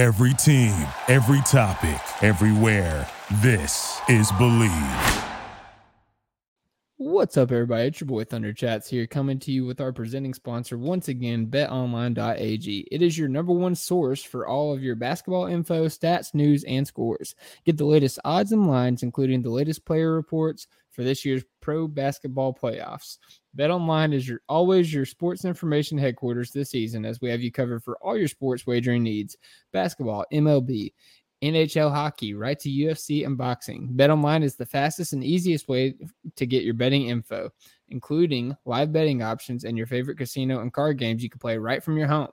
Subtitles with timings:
[0.00, 3.06] Every team, every topic, everywhere.
[3.42, 5.28] This is Bleav.
[6.96, 7.88] What's up, everybody?
[7.88, 11.48] It's your boy Thunder Chats here, coming to you with our presenting sponsor once again,
[11.48, 12.88] betonline.ag.
[12.90, 16.86] It is your number one source for all of your basketball info, stats, news, and
[16.86, 17.34] scores.
[17.66, 21.86] Get the latest odds and lines, including the latest player reports for this year's pro
[21.86, 23.18] basketball playoffs.
[23.58, 27.82] BetOnline is your always your sports information headquarters this season, as we have you covered
[27.82, 29.36] for all your sports wagering needs:
[29.72, 30.92] basketball, MLB,
[31.42, 33.88] NHL hockey, right to UFC and boxing.
[33.96, 35.94] BetOnline is the fastest and easiest way
[36.36, 37.50] to get your betting info,
[37.88, 41.82] including live betting options and your favorite casino and card games you can play right
[41.82, 42.28] from your home.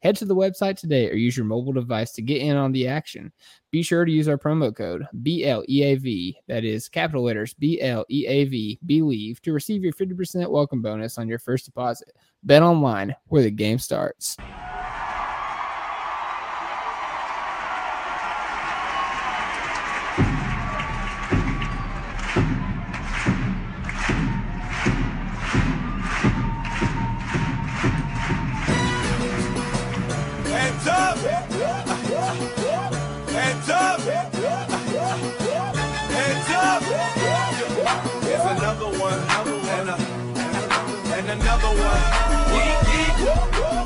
[0.00, 2.86] Head to the website today or use your mobile device to get in on the
[2.86, 3.32] action.
[3.72, 9.52] Be sure to use our promo code BLEAV, that is capital letters BLEAV, believe, to
[9.52, 12.12] receive your 50% welcome bonus on your first deposit.
[12.44, 14.36] Bet online where the game starts.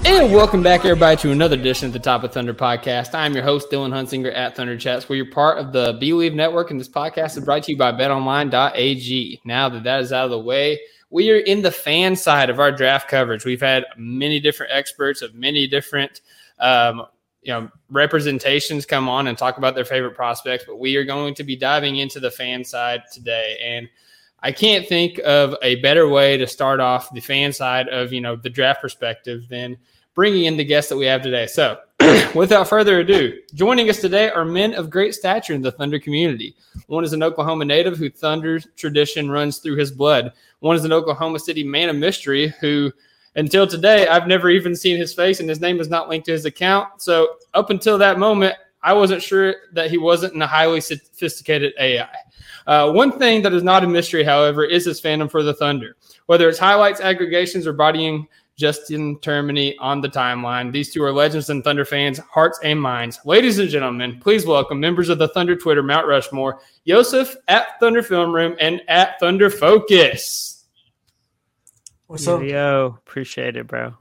[0.06, 3.14] And welcome back, everybody, to another edition of the Top of Thunder podcast.
[3.14, 5.08] I'm your host, Dylan Hunsinger at Thunder Chats.
[5.08, 7.92] where you're part of the Bleav Network, and this podcast is brought to you by
[7.92, 9.40] betonline.ag.
[9.44, 12.58] Now that that is out of the way, we are in the fan side of
[12.60, 13.44] our draft coverage.
[13.44, 16.22] We've had many different experts of many different
[16.58, 17.06] um,
[17.42, 21.34] you know representations come on and talk about their favorite prospects, but we are going
[21.34, 23.58] to be diving into the fan side today.
[23.62, 23.88] And
[24.46, 28.20] I can't think of a better way to start off the fan side of you
[28.20, 29.76] know the draft perspective than
[30.14, 31.48] bringing in the guests that we have today.
[31.48, 31.80] So,
[32.32, 36.54] without further ado, joining us today are men of great stature in the Thunder community.
[36.86, 40.32] One is an Oklahoma native who Thunder tradition runs through his blood.
[40.60, 42.92] One is an Oklahoma City man of mystery who
[43.34, 46.32] until today, I've never even seen his face, and his name is not linked to
[46.32, 47.02] his account.
[47.02, 48.54] So up until that moment,
[48.86, 52.08] I wasn't sure that he wasn't in a highly sophisticated AI.
[52.68, 55.96] Uh, one thing that is not a mystery, however, is his fandom for the Thunder.
[56.26, 61.50] Whether it's highlights, aggregations, or bodying Justin Termine on the timeline, these two are legends
[61.50, 63.18] and Thunder fans, hearts and minds.
[63.24, 68.04] Ladies and gentlemen, please welcome members of the Thunder Twitter Mount Rushmore, Joseph at Thunder
[68.04, 70.64] Film Room and at Thunder Focus.
[72.06, 72.40] What's up?
[72.40, 73.96] Yo, appreciate it, bro.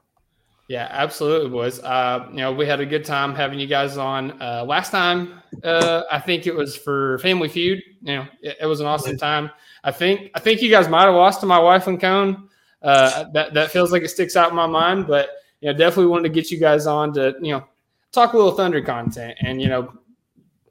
[0.67, 1.79] Yeah, absolutely, boys.
[1.79, 4.41] Uh, you know, we had a good time having you guys on.
[4.41, 7.83] Uh, last time, uh, I think it was for Family Feud.
[8.01, 9.51] You know, it, it was an awesome time.
[9.83, 12.49] I think I think you guys might have lost to my wife and Cone.
[12.81, 15.29] Uh, that that feels like it sticks out in my mind, but
[15.61, 17.63] you know, definitely wanted to get you guys on to you know
[18.11, 19.37] talk a little Thunder content.
[19.41, 19.93] And you know,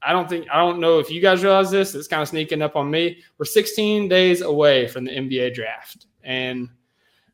[0.03, 1.95] I don't think I don't know if you guys realize this.
[1.95, 3.23] It's kind of sneaking up on me.
[3.39, 6.69] We're 16 days away from the NBA draft, and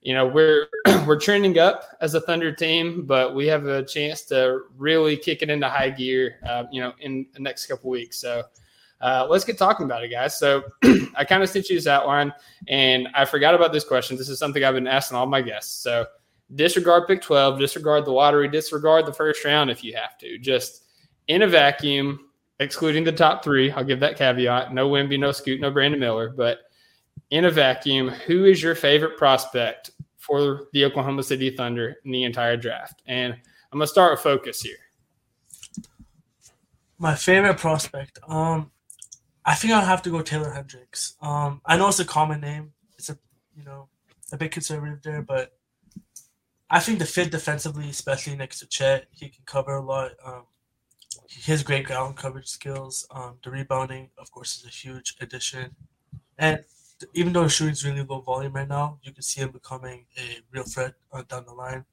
[0.03, 0.66] you know we're
[1.06, 5.43] we're trending up as a Thunder team, but we have a chance to really kick
[5.43, 8.19] it into high gear, uh, you know, in the next couple weeks.
[8.19, 8.43] So
[9.00, 10.39] uh, let's get talking about it, guys.
[10.39, 10.65] So
[11.15, 12.33] I kind of sent you this outline,
[12.69, 14.16] and I forgot about this question.
[14.16, 15.83] This is something I've been asking all my guests.
[15.83, 16.06] So
[16.55, 20.39] disregard pick 12, disregard the lottery, disregard the first round if you have to.
[20.39, 20.84] Just
[21.28, 22.27] in a vacuum,
[22.59, 23.71] excluding the top three.
[23.71, 24.75] I'll give that caveat.
[24.75, 26.59] No Wemby, no Scoot, no Brandon Miller, but
[27.31, 32.25] in a vacuum, who is your favorite prospect for the Oklahoma City Thunder in the
[32.25, 33.03] entire draft?
[33.07, 34.77] And I'm gonna start with focus here.
[36.99, 38.19] My favorite prospect.
[38.29, 38.71] Um,
[39.45, 41.17] I think I'll have to go Taylor Hendricks.
[41.23, 42.73] Um, I know it's a common name.
[42.99, 43.19] It's a
[43.57, 43.89] you know
[44.33, 45.53] a bit conservative there, but
[46.69, 50.13] I think the fit defensively, especially next to Chet, he can cover a lot.
[50.25, 50.45] Um,
[51.29, 55.75] his great ground coverage skills, um, the rebounding, of course, is a huge addition.
[56.39, 56.65] And
[57.15, 60.38] even though his shooting's really low volume right now, you can see him becoming a
[60.50, 61.84] real threat uh, down the line.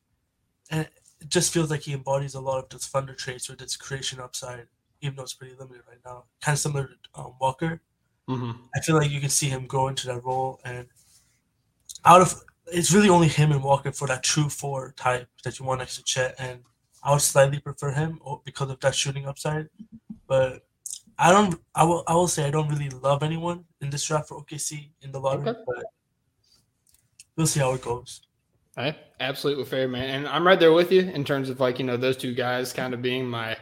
[0.69, 0.87] And
[1.21, 4.19] it just feels like he embodies a lot of those Thunder traits with its creation
[4.19, 4.67] upside,
[5.01, 6.25] even though it's pretty limited right now.
[6.41, 7.81] Kind of similar to um, Walker.
[8.29, 8.51] Mm-hmm.
[8.75, 10.59] I feel like you can see him grow into that role.
[10.65, 10.87] And
[12.05, 15.65] out of it's really only him and Walker for that true four type that you
[15.65, 16.35] want next to Chet.
[16.37, 16.59] And
[17.01, 19.69] I would slightly prefer him because of that shooting upside.
[20.27, 20.66] But
[21.19, 21.59] I don't.
[21.73, 22.03] I will.
[22.07, 25.19] I will say I don't really love anyone in this draft for OKC in the
[25.19, 25.59] lottery, Okay.
[25.65, 25.85] but
[27.35, 28.21] we'll see how it goes.
[28.75, 28.95] Right.
[29.19, 30.09] Absolutely fair, man.
[30.09, 32.71] And I'm right there with you in terms of like, you know, those two guys
[32.71, 33.57] kind of being my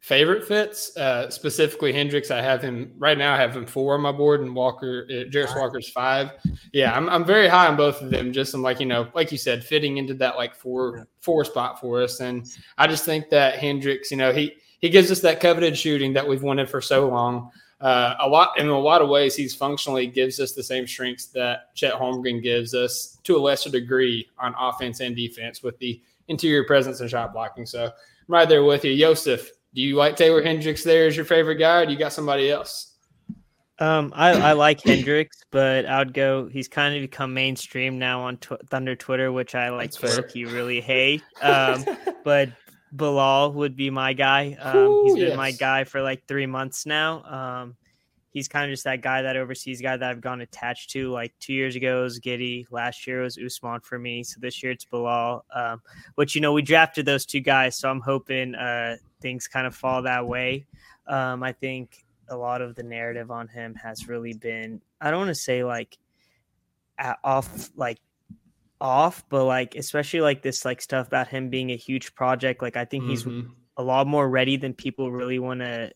[0.00, 0.96] favorite fits.
[0.96, 4.40] Uh, specifically Hendricks, I have him right now, I have him four on my board
[4.40, 6.30] and Walker, uh, Jarace Walker's five.
[6.72, 8.32] Yeah, I'm, I'm very high on both of them.
[8.32, 11.04] Just I'm like, you know, like you said, fitting into that like four, Yeah.
[11.20, 12.20] four spot for us.
[12.20, 12.46] And
[12.78, 14.54] I just think that Hendricks, you know, he,
[14.84, 17.50] he gives us that coveted shooting that we've wanted for so long.
[17.80, 21.24] Uh, a lot in a lot of ways, he's functionally gives us the same strengths
[21.28, 26.02] that Chet Holmgren gives us to a lesser degree on offense and defense with the
[26.28, 27.64] interior presence and shot blocking.
[27.64, 27.92] So I'm
[28.28, 29.50] right there with you, Joseph.
[29.72, 32.50] Do you like Taylor Hendricks there as your favorite guy, or do you got somebody
[32.50, 32.90] else?
[33.78, 36.46] Um, I, I like Hendricks, but I would go.
[36.48, 39.94] He's kind of become mainstream now on tw- Thunder Twitter, which I like.
[40.34, 41.22] You really hate.
[41.40, 41.86] Um,
[42.22, 42.50] but
[42.96, 44.56] Bilal would be my guy.
[44.60, 45.36] Um, Ooh, he's been yes.
[45.36, 47.22] my guy for like three months now.
[47.24, 47.76] Um,
[48.30, 51.10] he's kind of just that guy, that overseas guy that I've gone attached to.
[51.10, 54.72] Like two years ago was Giddey, last year was Ousmane for me, so this year
[54.72, 55.44] it's Bilal.
[55.54, 55.82] Um,
[56.14, 59.74] which you know we drafted those two guys, so I'm hoping uh, things kind of
[59.74, 60.66] fall that way.
[61.06, 65.20] Um, I think a lot of the narrative on him has really been I don't
[65.20, 65.98] want to say like
[67.22, 67.98] off like
[68.84, 72.60] off, but like especially like this like stuff about him being a huge project.
[72.60, 73.10] Like I think mm-hmm.
[73.10, 73.46] he's
[73.78, 75.90] a lot more ready than people really want to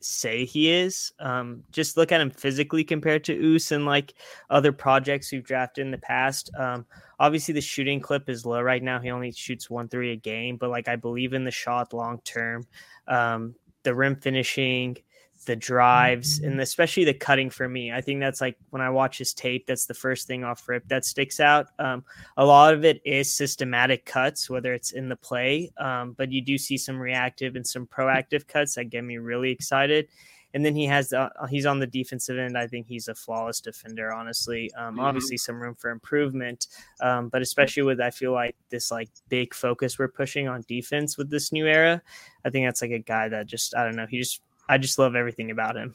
[0.00, 1.12] say he is.
[1.20, 4.14] Um, just look at him physically compared to Oos and like
[4.50, 6.50] other projects we've drafted in the past.
[6.58, 6.84] Um,
[7.20, 8.98] obviously the shooting clip is low right now.
[8.98, 12.20] He only shoots one three a game, but like I believe in the shot long
[12.24, 12.66] term.
[13.06, 13.54] Um,
[13.84, 14.96] the rim finishing,
[15.44, 17.92] the drives and especially the cutting for me.
[17.92, 20.86] I think that's like when I watch his tape, that's the first thing off rip
[20.88, 21.68] that sticks out.
[21.78, 22.04] Um,
[22.36, 26.40] a lot of it is systematic cuts, whether it's in the play, um, but you
[26.40, 30.08] do see some reactive and some proactive cuts that get me really excited.
[30.54, 32.58] And then he has the, uh, he's on the defensive end.
[32.58, 34.12] I think he's a flawless defender.
[34.12, 35.00] Honestly, um, mm-hmm.
[35.00, 36.66] obviously some room for improvement,
[37.00, 41.16] um, but especially with I feel like this like big focus we're pushing on defense
[41.16, 42.02] with this new era.
[42.44, 44.06] I think that's like a guy that just I don't know.
[44.06, 45.94] He just I just love everything about him.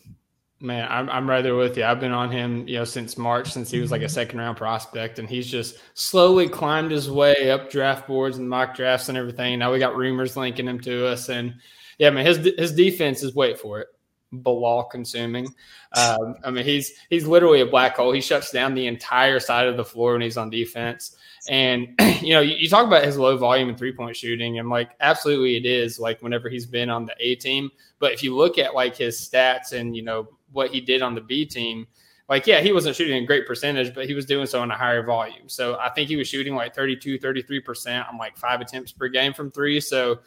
[0.60, 1.84] Man, I'm I'm right there with you.
[1.84, 4.14] I've been on him, you know, since March, since he was like a mm-hmm.
[4.14, 8.76] second round prospect, and he's just slowly climbed his way up draft boards and mock
[8.76, 9.60] drafts and everything.
[9.60, 11.54] Now we got rumors linking him to us, and
[12.00, 13.88] yeah, man, his his defense is wait for it,
[14.32, 15.48] ball consuming.
[15.94, 18.12] Um, I mean, he's he's literally a black hole.
[18.12, 21.16] He shuts down the entire side of the floor when he's on defense.
[21.50, 21.90] And
[22.22, 24.92] you know, you, you talk about his low volume and three point shooting, and like
[25.00, 27.70] absolutely it is like whenever he's been on the A team.
[28.00, 31.16] But if you look at like his stats and you know what he did on
[31.16, 31.88] the B team,
[32.30, 34.78] like yeah, he wasn't shooting a great percentage, but he was doing so in a
[34.78, 35.48] higher volume.
[35.48, 39.34] So I think he was shooting like 32, 33% on like five attempts per game
[39.34, 39.80] from three.
[39.80, 40.20] So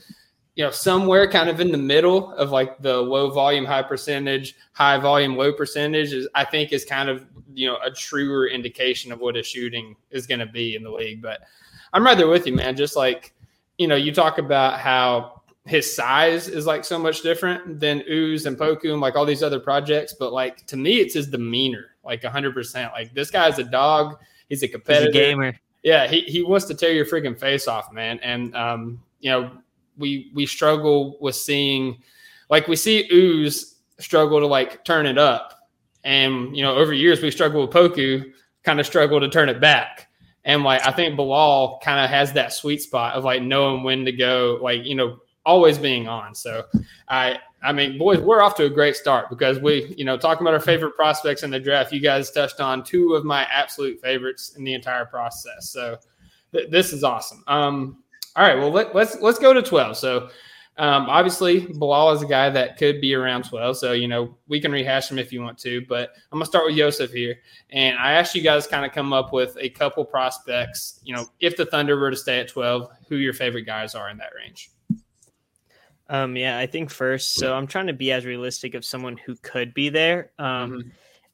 [0.61, 4.55] you know, somewhere kind of in the middle of like the low volume, high percentage,
[4.73, 7.25] high volume, low percentage is I think is kind of,
[7.55, 10.91] you know, a truer indication of what a shooting is going to be in the
[10.91, 11.23] league.
[11.23, 11.41] But
[11.95, 12.77] I'm rather with you, man.
[12.77, 13.33] Just like,
[13.79, 18.45] you know, you talk about how his size is like so much different than Ooze
[18.45, 20.13] and Pokum, like all these other projects.
[20.13, 22.93] But like to me, it's his demeanor, like 100%.
[22.93, 24.19] Like this guy's a dog.
[24.51, 25.07] He's a competitor.
[25.07, 25.55] He's a gamer.
[25.83, 28.21] Yeah, he, he wants to tear your freaking face off, man.
[28.23, 29.51] And, um, you know,
[30.01, 32.03] we we struggle with seeing
[32.49, 35.69] like we see ooze struggle to like turn it up.
[36.03, 38.33] And you know, over years we struggle with Poku,
[38.65, 40.09] kind of struggle to turn it back.
[40.45, 44.05] And like I think Bilal kind of has that sweet spot of like knowing when
[44.07, 46.35] to go, like, you know, always being on.
[46.35, 46.65] So
[47.09, 50.43] I I mean, boys, we're off to a great start because we, you know, talking
[50.43, 54.01] about our favorite prospects in the draft, you guys touched on two of my absolute
[54.01, 55.69] favorites in the entire process.
[55.71, 55.99] So
[56.53, 57.45] th- this is awesome.
[57.47, 58.03] Um,
[58.37, 58.59] all right.
[58.59, 59.97] Well, let, let's, let's go to twelve.
[59.97, 60.29] So,
[60.79, 63.77] um, obviously, Bilal is a guy that could be around twelve.
[63.77, 65.85] So you know we can rehash him if you want to.
[65.89, 67.37] But I'm gonna start with Joseph here,
[67.71, 71.01] and I asked you guys kind of come up with a couple prospects.
[71.05, 74.09] You know, if the Thunder were to stay at twelve, who your favorite guys are
[74.09, 74.71] in that range.
[76.09, 77.35] Um, yeah, I think first.
[77.35, 80.33] So I'm trying to be as realistic of someone who could be there.
[80.39, 80.89] Um, mm-hmm.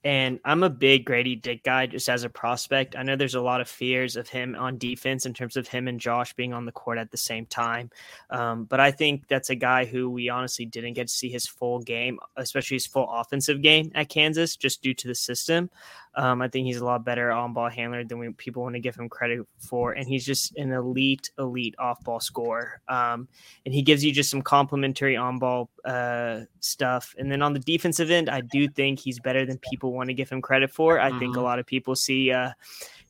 [0.07, 2.95] And I'm a big Grady Dick guy just as a prospect.
[2.95, 5.89] I know there's a lot of fears of him on defense in terms of him
[5.89, 7.91] and Josh being on the court at the same time.
[8.31, 11.49] Um, but I think that's a guy who we honestly didn't get to see his
[11.49, 15.71] full game, especially his full offensive game at Kansas, just due to the system.
[16.17, 18.81] Um, I think he's a lot better on ball handler than we, people want to
[18.81, 19.93] give him credit for.
[19.93, 22.81] And he's just an elite, elite off ball scorer.
[22.89, 23.29] Um,
[23.67, 27.15] and he gives you just some complimentary on ball uh, stuff.
[27.19, 30.15] And then on the defensive end, I do think he's better than people want to
[30.15, 30.99] give him credit for.
[30.99, 31.19] I mm-hmm.
[31.19, 31.45] think a mm-hmm.
[31.45, 32.53] lot of people see uh,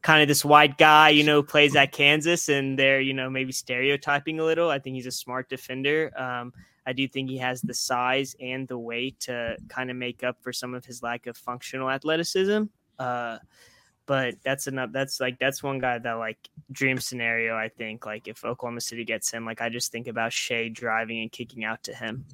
[0.03, 3.53] kind of this white guy, you know, plays at Kansas and they're, you know, maybe
[3.53, 4.69] stereotyping a little.
[4.69, 6.13] I think he's a smart defender.
[6.17, 6.53] Um,
[6.87, 10.37] I do think he has the size and the weight to kind of make up
[10.41, 12.65] for some of his lack of functional athleticism.
[12.99, 13.39] Uh,
[14.07, 14.91] but that's enough.
[14.93, 16.39] That's like that's one guy that like
[16.71, 17.57] dream scenario.
[17.57, 21.21] I think like if Oklahoma City gets him, like I just think about Shai driving
[21.21, 22.25] and kicking out to him.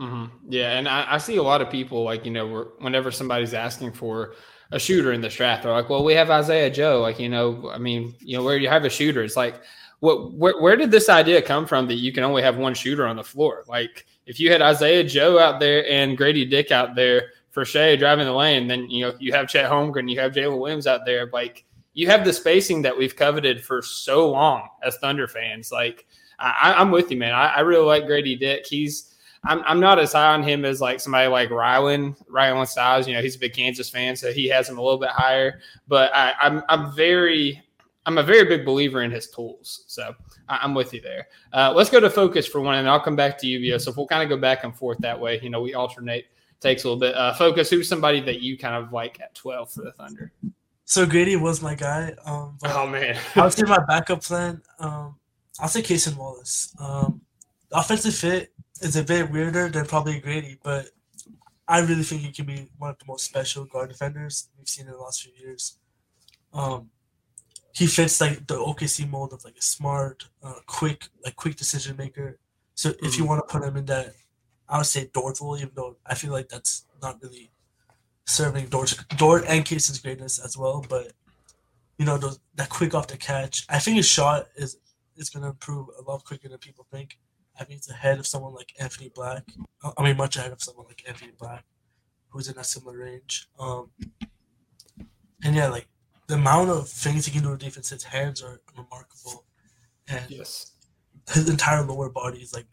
[0.00, 0.26] Mm-hmm.
[0.48, 3.92] Yeah, and I, I, see a lot of people like you know whenever somebody's asking
[3.92, 4.34] for
[4.70, 7.68] a shooter in the draft, they're like, "Well, we have Isaiah Joe." Like you know,
[7.72, 9.60] I mean, you know, where you have a shooter, it's like,
[9.98, 10.34] what?
[10.34, 13.16] Where, where did this idea come from that you can only have one shooter on
[13.16, 13.64] the floor?
[13.66, 17.96] Like if you had Isaiah Joe out there and Grady Dick out there for Shai
[17.96, 21.04] driving the lane, then you know you have Chet Holmgren, you have Jalen Williams out
[21.04, 21.28] there.
[21.32, 21.64] Like
[21.94, 25.72] you have the spacing that we've coveted for so long as Thunder fans.
[25.72, 26.06] Like
[26.38, 27.32] I, am with you, man.
[27.32, 28.66] I, I, really like Grady Dick.
[28.66, 33.08] He's I'm, I'm not as high on him as like somebody like Rylan Rylan Stiles.
[33.08, 35.60] You know, he's a big Kansas fan, so he has him a little bit higher.
[35.88, 37.62] But I, I'm I'm very
[38.06, 39.84] I'm a very big believer in his tools.
[39.86, 40.14] So
[40.48, 41.28] I, am with you there.
[41.52, 43.78] Uh, let's go to focus for one, and I'll come back to you.
[43.78, 46.26] So if we'll kind of go back and forth that way, you know, we alternate
[46.60, 47.14] takes a little bit.
[47.14, 50.32] Uh, focus, who's somebody that you kind of like at 12 for the Thunder?
[50.84, 52.14] So Grady was my guy.
[52.24, 54.62] Um, oh man, I would say my backup plan.
[54.78, 55.16] Um,
[55.60, 56.74] I'll say Cason Wallace.
[56.80, 57.20] Um,
[57.72, 60.86] offensive fit is a bit weirder than probably Grady, but
[61.66, 64.86] I really think he can be one of the most special guard defenders we've seen
[64.86, 65.76] in the last few years.
[66.54, 66.88] Um,
[67.74, 71.96] he fits like the OKC mold of like a smart, uh, quick, like quick decision
[71.96, 72.38] maker.
[72.74, 73.26] So if you mm-hmm.
[73.26, 74.14] want to put him in that,
[74.68, 77.50] I would say Dort role, even though I feel like that's not really
[78.26, 80.84] serving Dort, Dort and Cason's greatness as well.
[80.88, 81.12] But
[81.98, 84.78] you know, those, that quick off the catch, I think his shot is
[85.16, 87.18] is going to improve a lot quicker than people think.
[87.58, 89.42] I mean, it's ahead of someone like Anthony Black.
[89.96, 91.64] I mean, much ahead of someone like Anthony Black,
[92.28, 93.48] who's in a similar range.
[93.58, 93.90] Um,
[95.42, 95.88] and yeah, like
[96.28, 99.44] the amount of things he can do with defense, his hands are remarkable,
[100.06, 100.72] and yes,
[101.32, 102.66] his entire lower body is like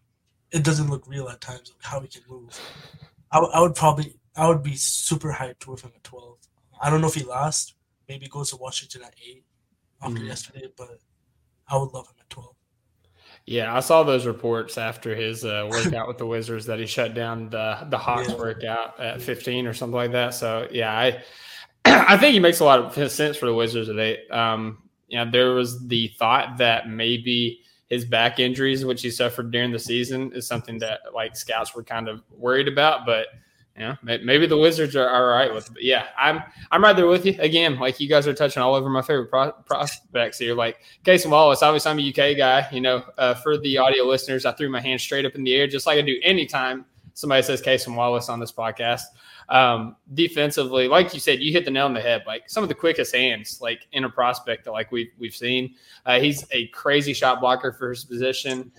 [0.55, 1.71] it doesn't look real at times.
[1.71, 2.59] Like how he can move.
[3.31, 6.38] I, I would probably I would be super hyped with him at twelve.
[6.81, 7.75] I don't know if he lasts.
[8.07, 9.43] Maybe goes to Washington at eight
[10.01, 10.27] after mm-hmm.
[10.27, 11.00] yesterday, but
[11.67, 12.55] I would love him at 12.
[13.47, 17.13] Yeah, I saw those reports after his uh, workout with the Wizards that he shut
[17.13, 18.35] down the the Hawks yeah.
[18.35, 20.33] workout at 15 or something like that.
[20.33, 21.24] So yeah, I
[21.85, 24.29] I think he makes a lot of sense for the Wizards at eight.
[24.31, 29.51] Um, you know, there was the thought that maybe his back injuries, which he suffered
[29.51, 33.27] during the season, is something that like scouts were kind of worried about, but
[33.77, 35.74] yeah, maybe the Wizards are all right with it.
[35.74, 37.77] But yeah, I'm I'm right there with you again.
[37.77, 40.56] Like you guys are touching all over my favorite pro- prospects here.
[40.56, 42.70] Like Cason Wallace, obviously I'm a UK guy.
[42.72, 45.54] You know, uh, for the audio listeners, I threw my hand straight up in the
[45.54, 49.01] air, just like I do anytime somebody says Cason Wallace on this podcast.
[49.50, 52.24] Um, defensively, like you said, you hit the nail on the head.
[52.25, 55.75] Like some of the quickest hands, like in a prospect that like we've we've seen.
[56.06, 58.72] Uh, he's a crazy shot blocker for his position.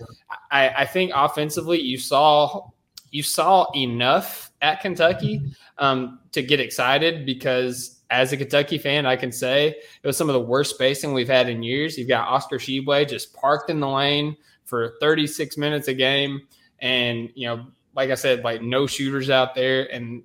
[0.51, 2.69] I, I think offensively, you saw
[3.11, 5.41] you saw enough at Kentucky
[5.77, 10.29] um, to get excited because as a Kentucky fan, I can say it was some
[10.29, 11.97] of the worst spacing we've had in years.
[11.97, 16.41] You've got Oscar Tshiebwe just parked in the lane for 36 minutes a game.
[16.79, 19.91] And, you know, like I said, like no shooters out there.
[19.93, 20.23] And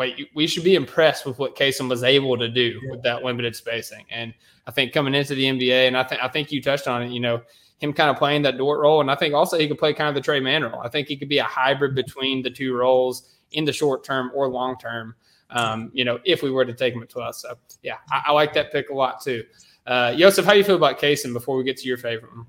[0.00, 2.90] like we should be impressed with what Cason was able to do yeah.
[2.90, 4.06] with that limited spacing.
[4.10, 4.32] And
[4.66, 7.10] I think coming into the NBA, and I think I think you touched on it,
[7.10, 7.42] you know,
[7.78, 9.02] him kind of playing that Dort role.
[9.02, 10.80] And I think also he could play kind of the Tre Mann role.
[10.80, 14.32] I think he could be a hybrid between the two roles in the short term
[14.34, 15.14] or long term.
[15.50, 17.34] Um, you know, if we were to take him at 12.
[17.34, 19.44] So yeah, I, I like that pick a lot too.
[19.86, 22.46] Uh, Joseph, how do you feel about Cason before we get to your favorite one?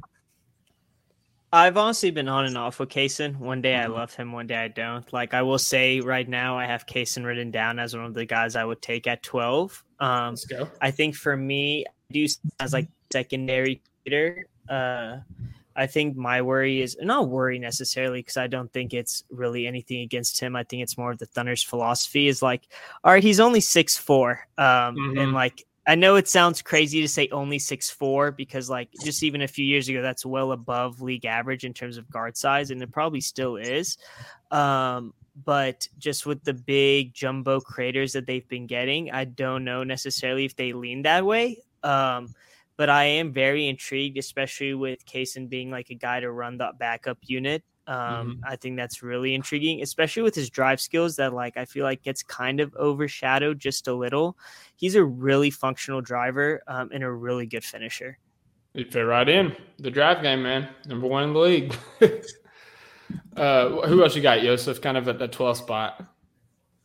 [1.54, 3.38] I've honestly been on and off with Cason.
[3.38, 3.94] One day I mm-hmm.
[3.94, 5.12] love him, one day I don't.
[5.12, 8.26] Like I will say right now, I have Cason written down as one of the
[8.26, 9.84] guys I would take at 12.
[10.00, 10.70] Um, Let's go.
[10.82, 12.26] I think for me, I do
[12.60, 14.46] as like secondary hitter.
[14.70, 15.18] Uh,
[15.76, 20.02] I think my worry is not worry necessarily because I don't think it's really anything
[20.02, 20.56] against him.
[20.56, 22.68] I think it's more of the Thunder's philosophy is like,
[23.04, 25.18] all right, he's only six four, um, mm-hmm.
[25.18, 29.24] and like I know it sounds crazy to say only six four because like just
[29.24, 32.72] even a few years ago that's well above league average in terms of guard size,
[32.72, 33.98] and it probably still is.
[34.52, 39.84] Um, but just with the big jumbo creators that they've been getting, I don't know
[39.84, 41.62] necessarily if they lean that way.
[41.84, 42.34] Um,
[42.78, 46.72] but I am very intrigued, especially with Cason being like a guy to run the
[46.80, 47.64] backup unit.
[47.88, 48.40] Um, mm-hmm.
[48.44, 52.04] I think that's really intriguing, especially with his drive skills that like I feel like
[52.04, 54.38] gets kind of overshadowed just a little.
[54.76, 58.18] He's a really functional driver um, and a really good finisher.
[58.74, 60.70] He fit right in the drive game, man.
[60.86, 61.76] Number one in the league.
[63.36, 64.82] uh, who else you got, Joseph?
[64.82, 66.11] Kind of at the 12th spot.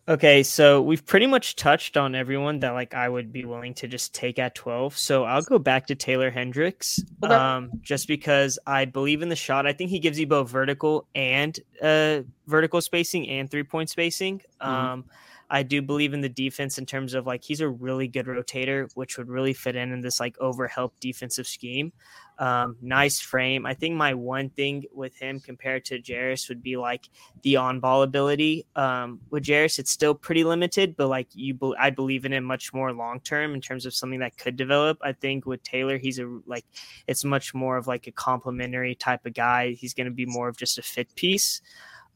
[0.09, 3.89] Okay, so we've pretty much touched on everyone that like I would be willing to
[3.89, 4.97] just take at 12.
[4.97, 7.01] So I'll go back to Taylor Hendricks.
[7.25, 7.35] Okay.
[7.35, 9.67] Um, just because I believe in the shot.
[9.67, 14.43] I think he gives you both vertical and uh vertical spacing and three point spacing.
[14.63, 14.71] Mm-hmm.
[14.71, 15.05] Um
[15.51, 18.89] I do believe in the defense in terms of like he's a really good rotator,
[18.95, 21.93] which would really fit in in this like overhelp defensive scheme.
[22.39, 23.65] Um, nice frame.
[23.65, 27.09] I think my one thing with him compared to Jarace would be like
[27.43, 28.67] the on ball ability.
[28.77, 32.45] Um, with Jarace, it's still pretty limited, but like you, be- I believe in him
[32.45, 34.99] much more long term in terms of something that could develop.
[35.01, 36.67] I think with Taylor, he's a like
[37.07, 39.73] it's much more of like a complementary type of guy.
[39.73, 41.63] He's going to be more of just a fit piece.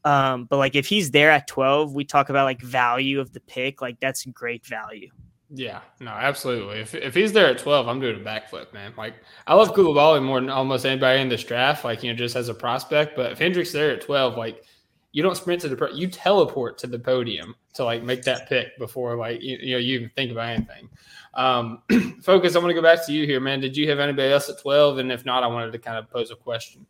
[0.03, 3.39] Um, but like if he's there at 12, we talk about like value of the
[3.39, 3.81] pick.
[3.81, 5.09] Like that's great value.
[5.53, 6.79] Yeah, no, absolutely.
[6.79, 8.93] If, if he's there at 12, I'm doing a backflip, man.
[8.97, 9.15] Like,
[9.47, 12.47] I love Coulibaly more than almost anybody in this draft, like, you know, just as
[12.47, 13.17] a prospect.
[13.17, 14.63] But if Hendricks there at 12, like,
[15.11, 18.77] you don't sprint to the, you teleport to the podium to, like, make that pick
[18.79, 20.89] before, like, you, you know, you even think about anything.
[21.33, 21.81] Um,
[22.23, 23.59] Focus, I want to go back to you here, man.
[23.59, 24.99] Did you have anybody else at 12?
[24.99, 26.85] And if not, I wanted to kind of pose a question.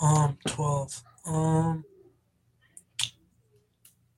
[0.00, 1.02] Um, 12.
[1.26, 1.84] Um,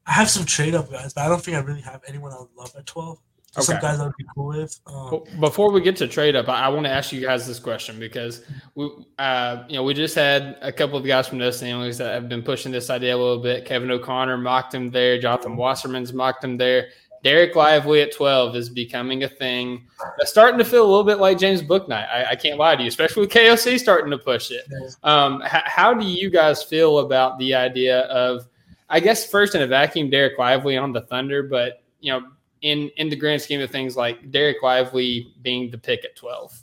[0.06, 2.38] I have some trade up guys, but I don't think I really have anyone I
[2.40, 3.18] would love at 12.
[3.54, 4.80] Just Some guys I would be cool with.
[4.86, 7.60] Um, Before we get to trade up, I, I want to ask you guys this
[7.60, 8.42] question because
[8.74, 12.12] we, uh, you know, we just had a couple of guys from the families that
[12.14, 13.64] have been pushing this idea a little bit.
[13.64, 15.18] Kevin O'Connor mocked him there.
[15.20, 16.88] Jonathan Wasserman's mocked him there.
[17.22, 19.86] Derek Lively at 12 is becoming a thing.
[20.18, 22.08] That's starting to feel a little bit like James Bouknight.
[22.10, 24.64] I, I can't lie to you, especially with KOC starting to push it.
[25.04, 28.46] Um, h- how do you guys feel about the idea of,
[28.88, 32.26] I guess, first in a vacuum, Derek Lively on the Thunder, but you know,
[32.62, 36.58] in in the grand scheme of things, like Derek Lively being the pick at twelve.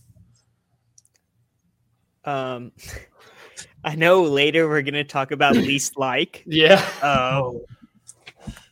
[2.25, 2.71] Um,
[3.83, 6.43] I know later we're gonna talk about least like.
[6.45, 7.61] Yeah, Um,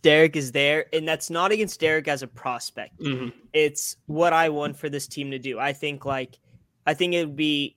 [0.02, 3.00] Derek is there, and that's not against Derek as a prospect.
[3.00, 3.34] Mhm.
[3.54, 5.60] It's what I want for this team to do.
[5.60, 6.38] I think like,
[6.86, 7.76] I think it would be.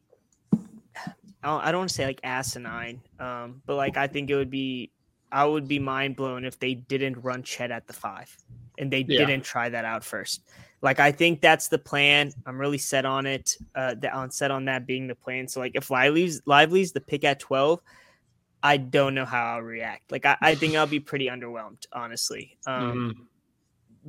[0.52, 4.36] I don't, I don't want to say like asinine, um, but like I think it
[4.36, 4.90] would be.
[5.32, 8.36] I would be mind blown if they didn't run Chet at the five,
[8.78, 9.24] and they Yeah.
[9.24, 10.42] didn't try that out first.
[10.82, 12.32] Like I think that's the plan.
[12.46, 13.56] I'm really set on it.
[13.74, 15.48] Uh, that on set on that being the plan.
[15.48, 17.80] So like if Lively's Lively's the pick at twelve,
[18.62, 20.12] I don't know how I'll react.
[20.12, 22.58] Like I, I think I'll be pretty underwhelmed, honestly.
[22.66, 23.26] Um, Mhm.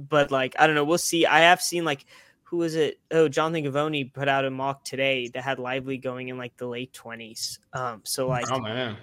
[0.10, 0.84] But like I don't know.
[0.84, 1.26] We'll see.
[1.28, 2.06] I have seen like
[2.46, 3.00] who was it?
[3.12, 6.68] Oh, Jonathan Givony put out a mock today that had Lively going in like the
[6.68, 7.60] late twenties.
[7.74, 8.98] Um, so like oh man,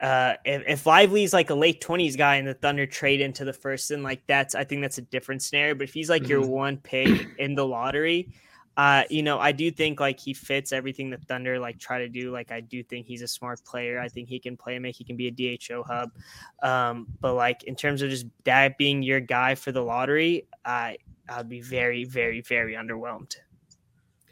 [0.00, 3.52] uh, if, if Lively's like a late twenties guy and the Thunder trade into the
[3.52, 5.74] first, then like that's I think that's a different scenario.
[5.74, 8.32] But if he's like your one pick in the lottery,
[8.76, 12.08] uh, you know, I do think like he fits everything the Thunder like try to
[12.08, 12.32] do.
[12.32, 14.00] Like I do think he's a smart player.
[14.00, 14.96] I think he can play make.
[14.96, 16.12] He can be a DHO hub.
[16.62, 20.96] Um, but like in terms of just that being your guy for the lottery, I
[21.28, 23.36] I'd be very very very underwhelmed.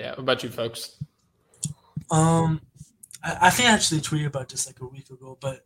[0.01, 0.11] yeah.
[0.11, 0.97] What about you, Focus?
[2.11, 2.63] Um,
[3.23, 5.65] I, I think I actually tweeted about this like a week ago, but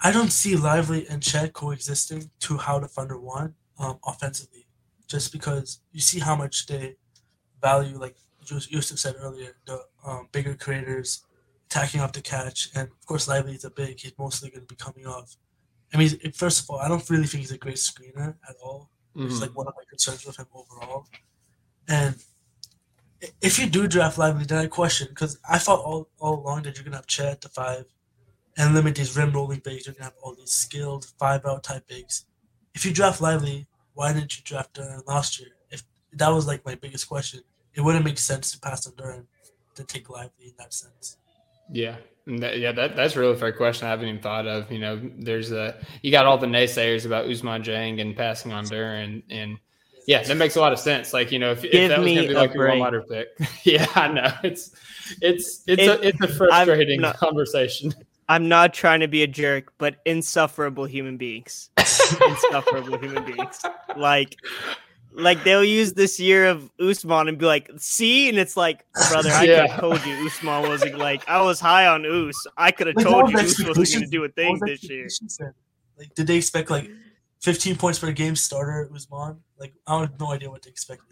[0.00, 4.66] I, don't see Lively and Chet coexisting to how the Thunder won um, offensively,
[5.08, 6.96] just because you see how much they
[7.60, 8.16] value, like
[8.48, 11.24] Yus- Yusuf said earlier, the um, bigger creators
[11.66, 14.00] attacking off the catch, and of course Lively is a big.
[14.00, 15.36] He's mostly going to be coming off.
[15.92, 18.90] I mean, first of all, I don't really think he's a great screener at all.
[19.16, 19.40] Is Mhm.
[19.40, 21.06] like one of my concerns with him overall.
[21.88, 22.14] And
[23.40, 26.76] if you do draft Lively, then I question because I thought all, all along that
[26.76, 27.84] you're gonna have Chet at the five
[28.56, 29.86] and limit these rim rolling bigs.
[29.86, 32.26] You're gonna have all these skilled five out type bigs.
[32.74, 35.50] If you draft Lively, why didn't you draft Duren last year?
[35.70, 37.40] If that was like my biggest question,
[37.74, 39.26] it wouldn't make sense to pass on Duren
[39.74, 41.16] to take Lively in that sense.
[41.70, 41.96] Yeah.
[42.26, 43.86] Yeah, that, that's a really fair question.
[43.86, 44.70] I haven't even thought of.
[44.70, 48.64] You know, there's a you got all the naysayers about Ousmane Dieng and passing on
[48.66, 49.56] Duren, and
[50.08, 51.12] yeah, that makes a lot of sense.
[51.12, 53.36] Like you know, if, if that was going to be a like your one break.
[53.38, 54.70] pick, yeah, I know it's
[55.20, 57.94] it's it's It- a it's a frustrating not- conversation.
[58.30, 61.70] I'm not trying to be a jerk, but insufferable human beings.
[61.78, 63.58] insufferable human beings.
[63.96, 64.36] Like,
[65.12, 69.30] like they'll use this year of Ousmane and be like, "See," and it's like, brother,
[69.30, 69.66] I could Yeah.
[69.68, 72.46] have told you Ousmane wasn't like I was high on Us.
[72.58, 75.08] I could have told you was Us wasn't going to do a thing this year.
[75.98, 76.90] Like, did they expect like
[77.40, 79.38] 15 points per game starter Ousmane?
[79.58, 81.02] Like, I have no idea what to expect.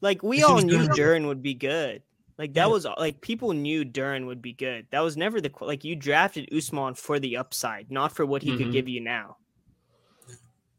[0.00, 0.88] Like we all knew.
[0.88, 2.02] Duren would be good.
[2.38, 2.72] Like that Yeah.
[2.72, 4.86] was like people knew Duren would be good.
[4.90, 8.52] That was never the like you drafted Ousmane for the upside, not for what he
[8.52, 8.56] Mhm.
[8.56, 9.36] could give you now.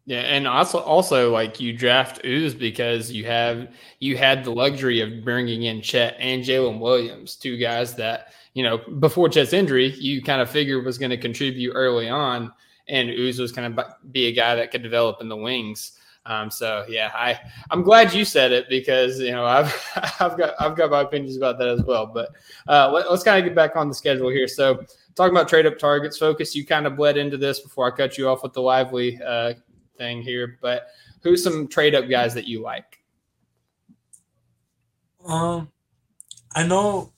[0.06, 5.00] Yeah, and also also like you draft Ooze because you have you had the luxury
[5.00, 9.88] of bringing in Chet and Jalen Williams, two guys that you know before Chet's injury
[9.92, 12.52] you kind of figured was going to contribute early on,
[12.88, 15.94] and Ooze was going to be a guy that could develop in the wings.
[16.26, 19.74] Um, so yeah, I I'm glad you said it because you know I've
[20.20, 22.06] I've got I've got my opinions about that as well.
[22.06, 22.30] But
[22.68, 24.48] uh, let, us kind of get back on the schedule here.
[24.48, 26.56] So talking about trade up targets, focus.
[26.56, 29.54] You kind of bled into this before I cut you off with the lively uh,
[29.98, 30.58] thing here.
[30.62, 30.88] But
[31.22, 33.00] who's some trade up guys that you like?
[35.26, 35.72] Um,
[36.56, 37.14] I know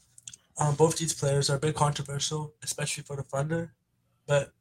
[0.59, 3.73] um, both these players are a bit controversial, especially for the Thunder.
[4.27, 4.51] But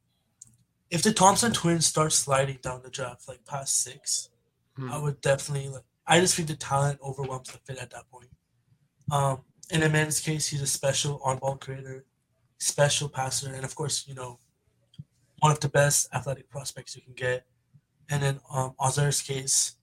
[0.95, 4.29] if the Thompson twins start sliding down the draft, like past six,
[4.77, 4.91] Hmm.
[4.91, 5.83] I would definitely like.
[6.07, 8.29] I just think the talent overwhelms the fit at that point.
[9.11, 12.05] Um, in Amen's case, he's a special on-ball creator.
[12.57, 14.39] special passer, and of course, you know,
[15.39, 17.45] one of the best athletic prospects you can get.
[18.09, 19.75] And in um, Ausar's case,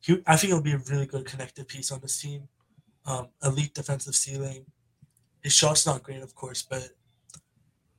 [0.00, 2.48] he, I think he'll be a really good connective piece on this team.
[3.06, 4.66] Um, elite defensive ceiling.
[5.42, 6.90] His shot's not great, of course, but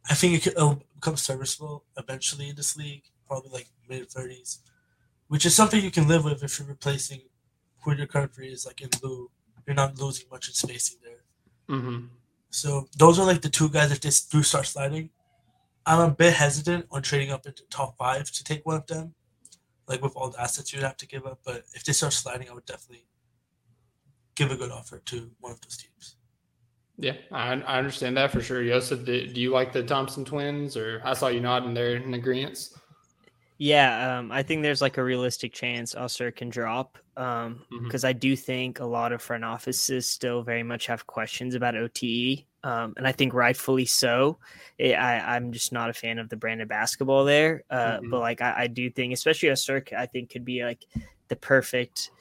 [0.10, 4.60] I think it could, it'll become serviceable eventually in this league, probably like mid 30s,
[5.28, 7.22] which is something you can live with if you're replacing
[7.82, 9.30] who your current three is like in Lu.
[9.66, 11.78] You're not losing much in spacing there.
[11.78, 12.06] Mm-hmm.
[12.50, 15.10] So those are like the two guys if they do start sliding.
[15.86, 19.16] I'm a bit hesitant on trading up into top five to take one of them,
[19.88, 21.40] like with all the assets you'd have to give up.
[21.46, 23.06] But if they start sliding, I would definitely
[24.36, 26.16] give a good offer to one of those teams.
[27.04, 28.64] Yeah, I, I understand that for sure.
[28.64, 32.14] Joseph, do, do you like the Thompson twins, or I saw you nodding there in
[32.14, 32.58] agreement?
[33.58, 38.04] Yeah, um, I think there's like a realistic chance Ausar can drop because um, Mhm.
[38.04, 42.46] I do think a lot of front offices still very much have questions about OTE,
[42.64, 44.40] um, and I think rightfully so.
[44.80, 48.10] I I, I'm just not a fan of the brand of basketball there, uh, Mhm.
[48.10, 50.86] but like I, I do think, especially Ausar, I think could be like
[51.28, 52.12] the perfect.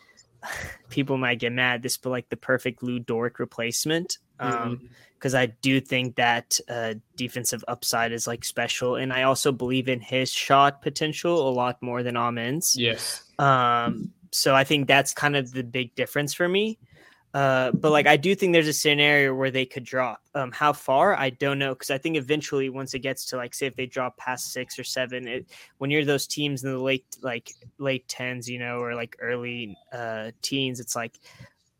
[0.91, 4.19] People might get mad at this, but like the perfect Lu Dort replacement.
[4.43, 9.53] Um, because I do think that uh, defensive upside is like special, and I also
[9.53, 12.75] believe in his shot potential a lot more than Amen's.
[12.77, 13.23] Yes.
[13.39, 16.77] Um, so I think that's kind of the big difference for me.
[17.35, 20.21] Uh, but like I do think there's a scenario where they could drop.
[20.35, 23.55] Um, how far I don't know because I think eventually once it gets to like
[23.55, 25.47] say if they drop past six or seven, it,
[25.79, 29.77] when you're those teams in the late like late tens, you know, or like early
[29.93, 31.19] uh, teens, it's like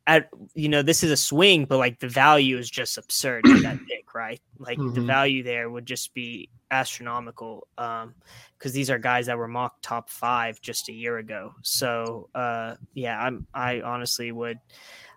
[0.07, 3.63] at you know this is a swing, but like the value is just absurd in
[3.63, 4.41] that pick, right?
[4.59, 5.07] Like the Mhm.
[5.07, 7.67] value there would just be astronomical.
[7.79, 8.15] Um,
[8.59, 11.53] because these are guys that were mocked top five just a year ago.
[11.63, 14.59] So uh, yeah, I'm I honestly would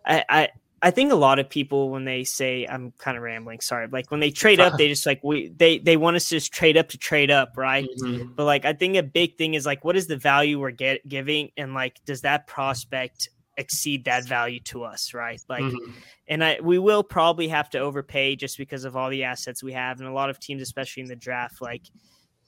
[0.06, 0.50] I, I
[0.82, 4.12] I think a lot of people when they say I'm kind of rambling, sorry, like
[4.12, 6.78] when they trade up, they just like we they they want us to just trade
[6.78, 7.88] up to trade up, right?
[8.02, 8.36] Mhm.
[8.36, 11.08] But like I think a big thing is like what is the value we're get
[11.08, 15.42] giving and like does that prospect exceed that value to us, right?
[15.50, 15.94] Like Mhm.
[16.28, 19.74] and I we will probably have to overpay just because of all the assets we
[19.74, 21.84] have, and a lot of teams, especially in the draft, like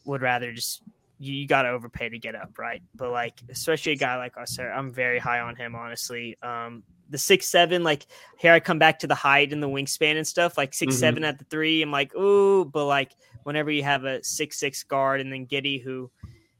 [0.05, 0.81] would rather just
[1.19, 2.81] you, you got to overpay to get up, right?
[2.95, 6.37] But like especially a guy like us, I'm very high on him, honestly.
[6.41, 8.05] Um, the six seven, like
[8.37, 10.99] here I come back to the height and the wingspan and stuff, like 6 Mhm.
[10.99, 11.81] seven at the three.
[11.81, 13.11] I'm like, ooh, but like
[13.43, 16.11] whenever you have a six six guard and then Giddey who,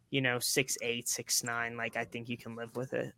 [0.09, 3.13] you know, six eight, six nine, like I think you can live with it.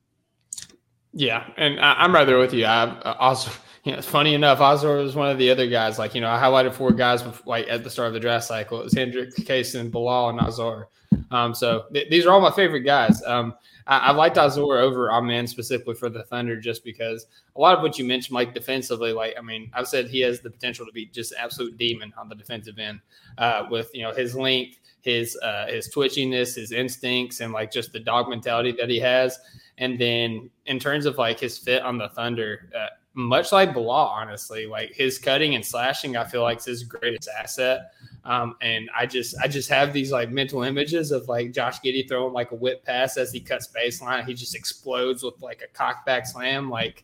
[1.13, 2.65] Yeah, and I, I'm right there with you.
[2.65, 3.52] I uh, also,
[3.84, 4.60] you know, funny enough.
[4.60, 5.98] Ausar was one of the other guys.
[5.98, 8.45] Like, you know, I highlighted four guys bef- like at the start of the draft
[8.45, 8.80] cycle.
[8.80, 10.86] It was Hendrick, Cason, Bilal, and Ausar.
[11.32, 13.24] Um, so th- these are all my favorite guys.
[13.24, 13.56] Um,
[13.88, 17.82] I, I liked Ausar over Amen specifically for the Thunder just because a lot of
[17.82, 20.91] what you mentioned, like defensively, like I mean, I've said he has the potential to
[20.91, 23.00] be just absolute demon on the defensive end
[23.38, 27.91] uh, with you know his length, his uh, his twitchiness, his instincts, and like just
[27.91, 29.39] the dog mentality that he has.
[29.79, 34.07] And then in terms of like his fit on the Thunder, uh, much like Bilal,
[34.07, 37.91] honestly, like his cutting and slashing, I feel like is his greatest asset.
[38.23, 42.07] Um, and I just I just have these like mental images of like Josh Giddey
[42.07, 44.25] throwing like a whip pass as he cuts baseline.
[44.25, 46.69] He just explodes with like a cockback slam.
[46.69, 47.03] Like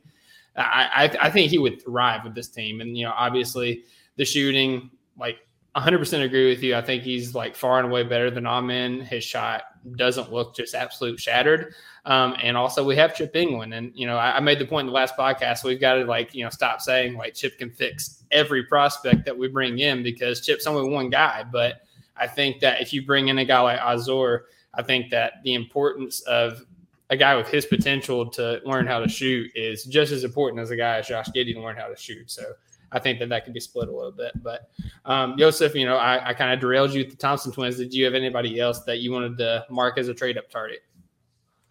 [0.56, 2.82] I, I I think he would thrive with this team.
[2.82, 3.84] And you know, obviously
[4.18, 5.40] the shooting, like
[5.76, 6.76] 100% agree with you.
[6.76, 9.02] I think he's like far and away better than Amen.
[9.02, 9.64] His shot
[9.98, 11.74] doesn't look just absolute shattered.
[12.06, 13.76] Um, and also we have Chip Engelland.
[13.76, 16.06] And, you know, I, I made the point in the last podcast, we've got to
[16.06, 20.04] like, you know, stop saying like Chip can fix every prospect that we bring in
[20.04, 21.44] because Chip's only one guy.
[21.52, 21.82] But
[22.16, 24.42] I think that if you bring in a guy like Ausar,
[24.74, 26.64] I think that the importance of
[27.10, 30.72] a guy with his potential to learn how to shoot is just as important as
[30.72, 32.30] a guy as Josh Giddey to learn how to shoot.
[32.30, 32.44] So
[32.92, 34.32] I think that that could be split a little bit.
[34.44, 34.70] But
[35.06, 37.78] um, Joseph, you know, I, I kind of derailed you with the Thompson twins.
[37.78, 40.80] Did you have anybody else that you wanted to mark as a trade up target?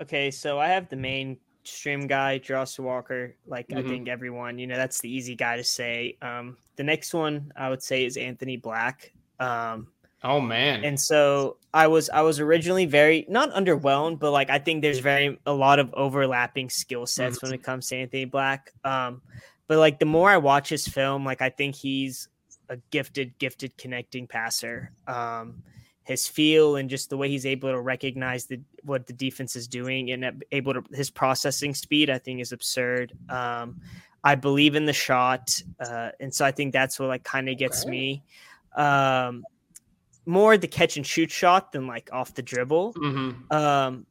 [0.05, 3.37] Okay, so I have the main stream guy, Josh Walker.
[3.47, 3.89] Like I Mhm.
[3.89, 6.19] think everyone, you know, that's the easy guy to say.
[6.21, 9.13] Um, the next one I would say is Anthony Black.
[9.41, 9.89] Um,
[10.23, 14.59] Oh man, and so I was I was originally very not underwhelmed, but like I
[14.59, 18.73] think there's very a lot of overlapping skill sets when it comes to Anthony Black.
[18.85, 19.23] Um,
[19.69, 22.29] but like the more I watch his film, like I think he's
[22.69, 24.93] a gifted, gifted connecting passer.
[25.07, 25.63] Um,
[26.05, 29.67] his feel and just the way he's able to recognize the what the defense is
[29.67, 33.13] doing and able to his processing speed, I think is absurd.
[33.29, 33.77] Um,
[34.23, 37.59] I believe in the shot, uh, and so I think that's what like kind of
[37.59, 37.91] gets Okay.
[37.91, 38.23] me.
[38.77, 39.45] Um,
[40.27, 42.93] more the catch and shoot shot than like off the dribble.
[42.93, 44.07] hmm Um,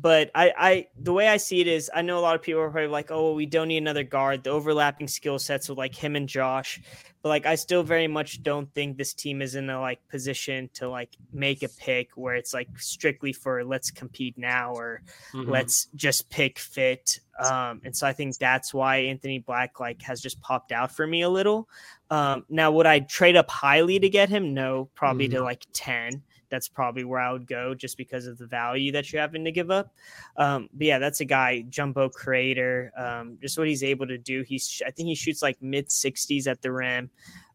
[0.00, 2.60] but I, I, the way I see it is, I know a lot of people
[2.60, 5.78] are probably like, "Oh, well, we don't need another guard." The overlapping skill sets with
[5.78, 6.80] like him and Josh,
[7.22, 10.70] but like I still very much don't think this team is in a like position
[10.74, 15.48] to like make a pick where it's like strictly for let's compete now or Mhm.
[15.48, 17.18] let's just pick fit.
[17.38, 21.06] Um, and so I think that's why Anthony Black like has just popped out for
[21.06, 21.68] me a little.
[22.10, 24.54] Um, now would I trade up highly to get him?
[24.54, 26.22] No, probably to like 10.
[26.50, 29.52] That's probably where I would go just because of the value that you're having to
[29.52, 29.94] give up.
[30.36, 32.92] Um, but yeah, that's a guy, jumbo creator.
[32.96, 34.42] Um, just what he's able to do.
[34.42, 37.10] He's I think he shoots like mid 60s at the rim.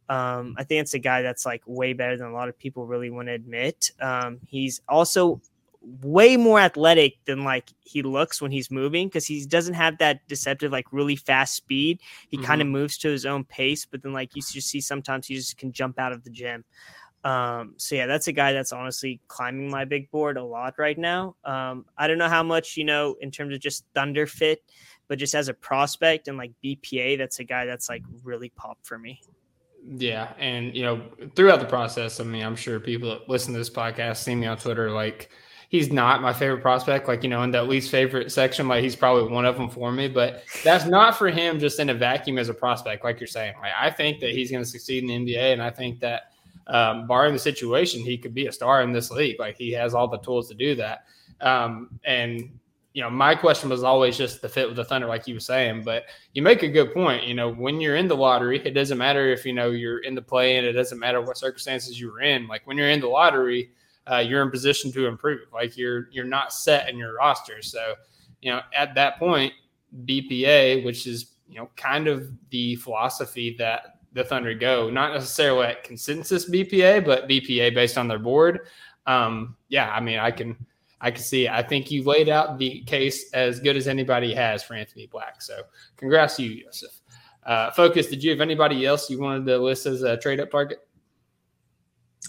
[0.10, 2.86] Um, I think it's a guy that's like way better than a lot of people
[2.86, 3.92] really want to admit.
[4.02, 5.42] Um, he's also
[6.02, 10.26] way more athletic than like he looks when he's moving because he doesn't have that
[10.28, 12.00] deceptive like really fast speed.
[12.30, 15.28] He kind of moves to his own pace, but then like you just see sometimes
[15.28, 16.64] he just can jump out of the gym.
[17.24, 20.98] Um, so yeah, that's a guy that's honestly climbing my big board a lot right
[20.98, 21.36] now.
[21.46, 24.64] Um, I don't know how much you know in terms of just Thunder fit,
[25.08, 28.86] but just as a prospect and like BPA, that's a guy that's like really popped
[28.86, 29.22] for me.
[29.98, 31.02] Yeah, and you know,
[31.36, 34.48] throughout the process, I mean, I'm sure people that listen to this podcast see me
[34.48, 35.30] on Twitter like
[35.74, 37.08] he's not my favorite prospect.
[37.08, 39.92] Like you know, in that least favorite section, like he's probably one of them for
[39.92, 40.08] me.
[40.08, 43.56] But that's not for him just in a vacuum as a prospect, like you're saying.
[43.60, 46.33] Like I think that he's going to succeed in the NBA, and I think that
[46.68, 49.40] um, barring the situation, he could be a star in this league.
[49.40, 51.06] Like he has all the tools to do that.
[51.42, 52.60] Um, and
[52.94, 55.40] you know, my question was always just the fit with the Thunder, like you were
[55.40, 55.82] saying.
[55.84, 57.26] But you make a good point.
[57.26, 60.14] You know, when you're in the lottery, it doesn't matter if you know you're in
[60.14, 62.48] the play, and it doesn't matter what circumstances you were in.
[62.48, 63.72] Like when you're in the lottery,
[64.10, 65.48] uh, you're in position to improve.
[65.52, 67.64] Like you're you're not set in your roster.
[67.64, 67.96] So,
[68.42, 69.54] you know, at that point,
[70.06, 75.68] BPA, which is you know kind of the philosophy that the Thunder go, not necessarily
[75.68, 78.68] at consensus BPA, but BPA based on their board.
[79.06, 80.56] Um, yeah, I mean, I can
[81.02, 81.52] I can see it.
[81.52, 85.42] I think you laid out the case as good as anybody has for Anthony Black.
[85.42, 85.64] So
[85.98, 86.94] congrats to you, Joseph.
[87.46, 90.50] Uh, Focus, did you have anybody else you wanted to list as a trade up
[90.50, 90.80] target?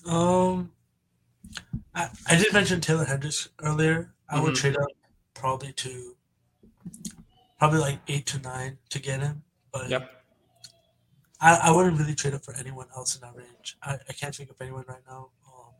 [0.07, 0.73] Um,
[1.94, 4.12] I, I did mention Taylor Hendricks earlier.
[4.29, 4.57] I would Mhm.
[4.57, 4.88] trade up
[5.35, 6.16] probably to
[7.61, 9.42] probably like eight to nine to get him,
[9.73, 10.24] but Yep.
[11.40, 13.77] I, I wouldn't really trade up for anyone else in that range.
[13.83, 15.31] I, I can't think of anyone right now.
[15.47, 15.73] Um,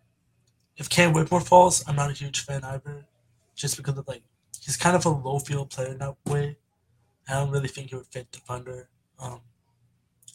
[0.77, 3.07] if Cam Whitmore falls, I'm not a huge fan either,
[3.55, 4.23] just because of like
[4.61, 6.57] he's kind of a low field player in that way.
[7.29, 8.89] I don't really think he would fit the Thunder
[9.19, 9.41] um,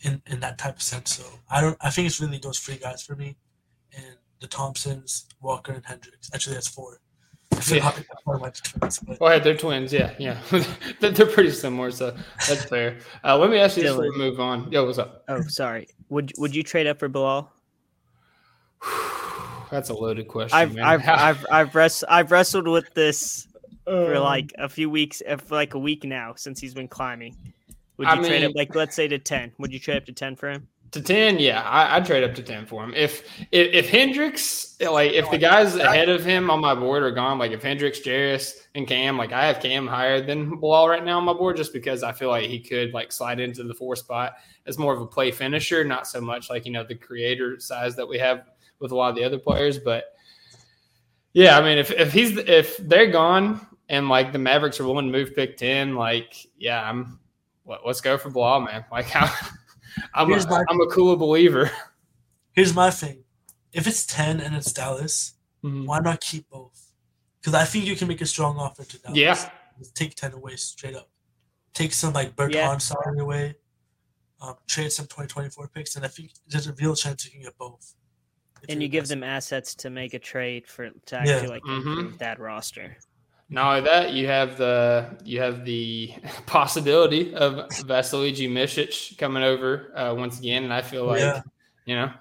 [0.02, 1.16] in in that type of sense.
[1.16, 1.78] So I don't.
[1.82, 3.36] I think it's really those three guys for me,
[3.96, 6.32] and the Thompsons, Walker, and Hendricks.
[6.34, 7.02] Actually, that's four.
[7.52, 7.84] I feel Yeah.
[7.84, 7.92] how
[8.24, 9.92] four of my twins, but Go ahead, they're twins.
[9.92, 10.40] Yeah, yeah,
[11.00, 12.16] they're they're pretty similar, so
[12.48, 12.98] that's fair.
[13.24, 14.72] Uh, let me ask you this before we move on.
[14.72, 15.24] Yo, what's up?
[15.28, 15.88] Oh, sorry.
[16.10, 17.52] Would would you trade up for Bilal?
[19.72, 20.58] That's a loaded question.
[20.58, 20.84] I've man.
[20.84, 23.48] I've, I've I've wrest- I've wrestled with this
[23.86, 26.88] for Um, like a few weeks, uh, for like a week now since he's been
[26.88, 27.36] climbing.
[27.98, 29.52] Would I you trade mean- up like let's say to ten?
[29.60, 30.68] Would you trade up to ten for him?
[30.92, 31.38] To ten.
[31.38, 32.94] Yeah, I, I'd trade up to ten for him.
[32.96, 37.12] If if, if Hendricks, like if the guys ahead of him on my board are
[37.12, 41.06] gone, like if Hendricks, Jarace, and Cam, like I have Cam higher than Bilal right
[41.06, 43.74] now on my board, just because I feel like he could like slide into the
[43.74, 44.34] four spot
[44.66, 47.96] as more of a play finisher, not so much like you know the creator size
[47.96, 48.46] that we have
[48.80, 49.78] with a lot of the other players.
[49.78, 50.06] But
[51.34, 55.06] yeah, I mean, if if he's if they're gone and like the Mavericks are willing
[55.06, 57.20] to move pick ten, like yeah, I'm
[57.66, 58.86] let, let's go for Bilal, man.
[58.92, 59.32] Like how.
[60.14, 61.72] I'm Here's a, my- I'm a cool believer.
[62.54, 63.24] here's my thing:
[63.74, 66.92] if it's ten and it's Dallas, why not keep both?
[67.42, 69.18] Because I think you can make a strong offer to Dallas.
[69.18, 69.50] Yeah.
[69.78, 71.10] Just take ten away straight up.
[71.74, 72.78] Take some like Bertans Yeah.
[72.78, 73.56] salary away.
[74.42, 77.58] Um, trade some 2024 picks, and I think there's a real chance you can get
[77.58, 77.94] both.
[78.70, 81.20] And you're give them assets to make a trade for to Yeah.
[81.34, 82.18] actually like Mhm.
[82.20, 82.98] that roster.
[83.52, 86.14] Not only that, you have the you have the
[86.46, 91.42] possibility of Vasilije Micic coming over uh, once again, and I feel like Yeah.
[91.86, 92.12] you know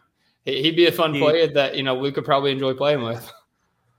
[0.44, 3.02] he- he'd be a fun He- player that you know Luka could probably enjoy playing
[3.02, 3.30] with.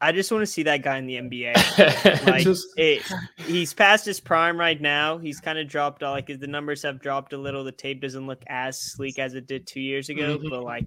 [0.01, 2.25] I just want to see that guy in the NBA.
[2.25, 3.03] Like Just- it,
[3.45, 5.17] he's past his prime right now.
[5.17, 6.01] He's kind of dropped.
[6.01, 7.63] Like the numbers have dropped a little.
[7.65, 10.37] The tape doesn't look as sleek as it did two years ago.
[10.37, 10.49] Mhm.
[10.49, 10.85] But like,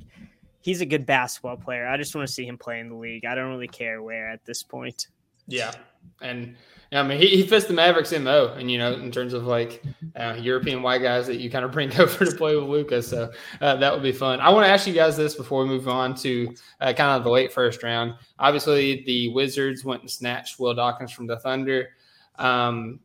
[0.63, 1.87] he's a good basketball player.
[1.87, 3.27] I just want to see him play in the league.
[3.27, 5.09] I don't really care where at this point.
[5.47, 5.73] Yeah,
[6.21, 6.57] and
[6.93, 9.83] I mean he, he fits the Mavericks mo, and you know in terms of like
[10.17, 13.31] uh, European white guys that you kind of bring over to play with Lucas, so
[13.61, 14.41] uh, that would be fun.
[14.41, 17.25] I want to ask you guys this before we move on to uh, kind of
[17.25, 18.15] the late first round.
[18.39, 21.91] Obviously, the Wizards went and snatched Will Dawkins from the Thunder.
[22.37, 23.01] Um,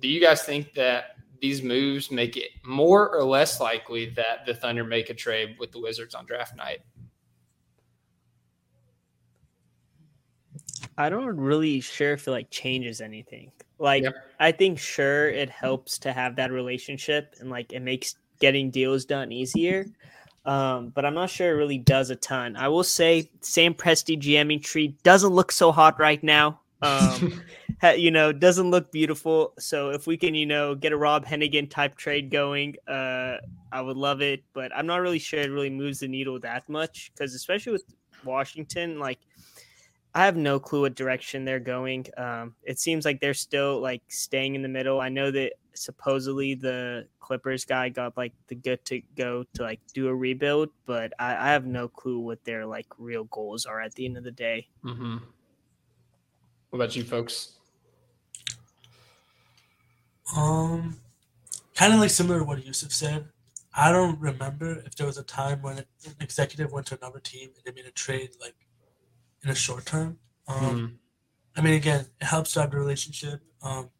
[0.00, 4.54] do you guys think that these moves make it more or less likely that the
[4.54, 6.80] Thunder make a trade with the Wizards on draft night?
[10.98, 13.52] I don't really sure if it like changes anything.
[13.78, 14.14] Like Yep.
[14.38, 19.04] I think sure it helps to have that relationship and like it makes getting deals
[19.04, 19.86] done easier.
[20.44, 22.56] Um, but I'm not sure it really does a ton.
[22.56, 26.60] I will say Sam Presti GMing tree doesn't look so hot right now.
[26.82, 27.42] Um,
[27.96, 29.54] you know, doesn't look beautiful.
[29.58, 33.36] So if we can, you know, get a Rob Hennigan type trade going, uh,
[33.70, 34.42] I would love it.
[34.52, 37.84] But I'm not really sure it really moves the needle that much because especially with
[38.24, 39.20] Washington, like
[40.14, 42.06] I have no clue what direction they're going.
[42.18, 45.00] Um, it seems like they're still like staying in the middle.
[45.00, 49.80] I know that supposedly the Clippers guy got like the good to go to like
[49.94, 53.80] do a rebuild, but I, I have no clue what their like real goals are
[53.80, 54.68] at the end of the day.
[54.84, 55.16] Mm-hmm.
[56.70, 57.56] What about you folks?
[60.36, 60.98] Um,
[61.74, 63.26] kind of like similar to what Yosef said.
[63.74, 65.86] I don't remember if there was a time when an
[66.20, 68.54] executive went to another team and they made a trade like
[69.42, 70.18] in a short term.
[70.48, 70.98] Um, Mhm.
[71.56, 73.42] I mean, again, it helps to have the relationship.
[73.62, 73.90] Um,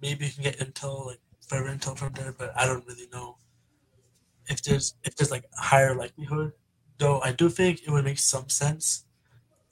[0.00, 3.38] maybe you can get intel, like further intel from there, but I don't really know
[4.48, 6.52] if there's if there's like a higher likelihood.
[6.98, 9.04] Though I do think it would make some sense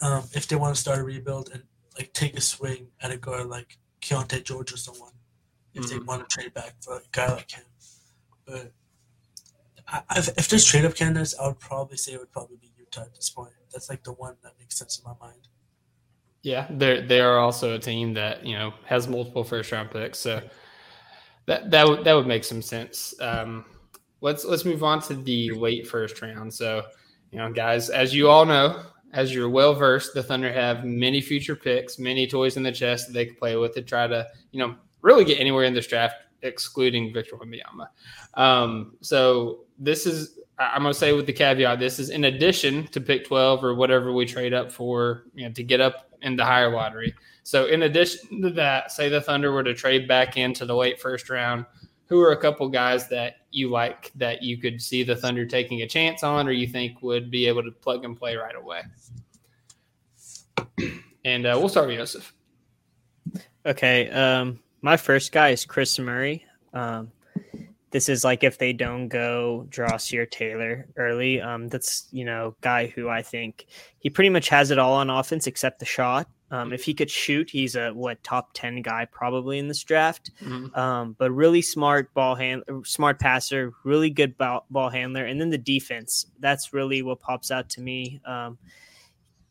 [0.01, 1.65] um, if they want to start a rebuild and
[1.99, 5.13] like take a swing at a guy like Keyonte George or someone
[5.75, 6.07] if they Mhm.
[6.07, 7.65] want to trade back for a guy like him.
[8.45, 8.73] But
[9.87, 12.73] I, if, if there's trade up candidates, I would probably say it would probably be
[12.79, 13.53] Utah at this point.
[13.73, 15.49] That's like the one that makes sense in my mind.
[16.43, 20.19] Yeah, they're they are also a team that you know has multiple first round picks,
[20.19, 20.41] so
[21.47, 23.15] that that would that would make some sense.
[23.21, 23.65] Um,
[24.21, 26.53] let's let's move on to the late first round.
[26.53, 26.85] So,
[27.31, 31.21] you know, guys, as you all know, as you're well versed, the Thunder have many
[31.21, 34.27] future picks, many toys in the chest that they can play with to try to
[34.53, 37.89] you know really get anywhere in this draft, excluding Victor Wembanyama.
[38.35, 42.87] Um, so this is I'm going to say with the caveat, this is in addition
[42.89, 46.37] to pick 12 or whatever we trade up for, you know, to get up in
[46.37, 47.15] the higher lottery.
[47.45, 51.01] So in addition to that, say the Thunder were to trade back into the late
[51.01, 51.65] first round,
[52.07, 55.81] who are a couple guys that you like that you could see the Thunder taking
[55.81, 58.83] a chance on or you think would be able to plug and play right away?
[61.25, 62.35] And uh, we'll start with Joseph.
[63.65, 64.11] Okay.
[64.11, 66.45] Um, my first guy is Kris Murray.
[66.75, 67.13] Um,
[67.91, 71.41] this is like if they don't go Drossier Taylor early.
[71.41, 73.67] Um, that's you know guy who I think
[73.99, 76.29] he pretty much has it all on offense except the shot.
[76.53, 80.33] Um, if he could shoot, he's a what top ten guy probably in this draft.
[80.43, 80.77] Mhm.
[80.77, 85.51] Um, but really smart ball hand, smart passer, really good ball, ball handler, and then
[85.51, 86.27] the defense.
[86.41, 88.21] That's really what pops out to me.
[88.25, 88.59] Um,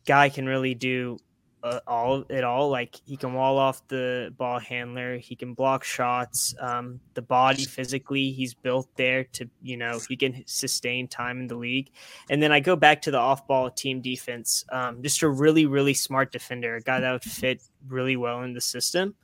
[0.06, 1.18] guy can really do
[1.62, 2.70] uh, all at all.
[2.70, 6.54] Like he can wall off the ball handler, he can block shots.
[6.60, 11.46] Um, the body physically, he's built there to you know he can sustain time in
[11.46, 11.90] the league.
[12.28, 14.64] And then I go back to the off-ball team defense.
[14.70, 18.52] Um, just a really really smart defender, a guy that would fit really well in
[18.52, 19.14] the system.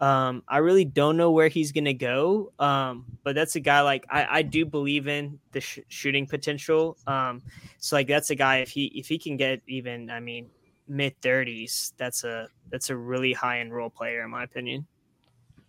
[0.00, 4.04] Um, I really don't know where he's to go, um, but that's a guy like
[4.10, 6.96] I, I do believe in the sh- shooting potential.
[7.06, 7.42] Um,
[7.78, 10.50] so like that's a guy if he if he can get even, I mean,
[10.88, 14.86] mid thirties, that's a that's a really high end role player in my opinion.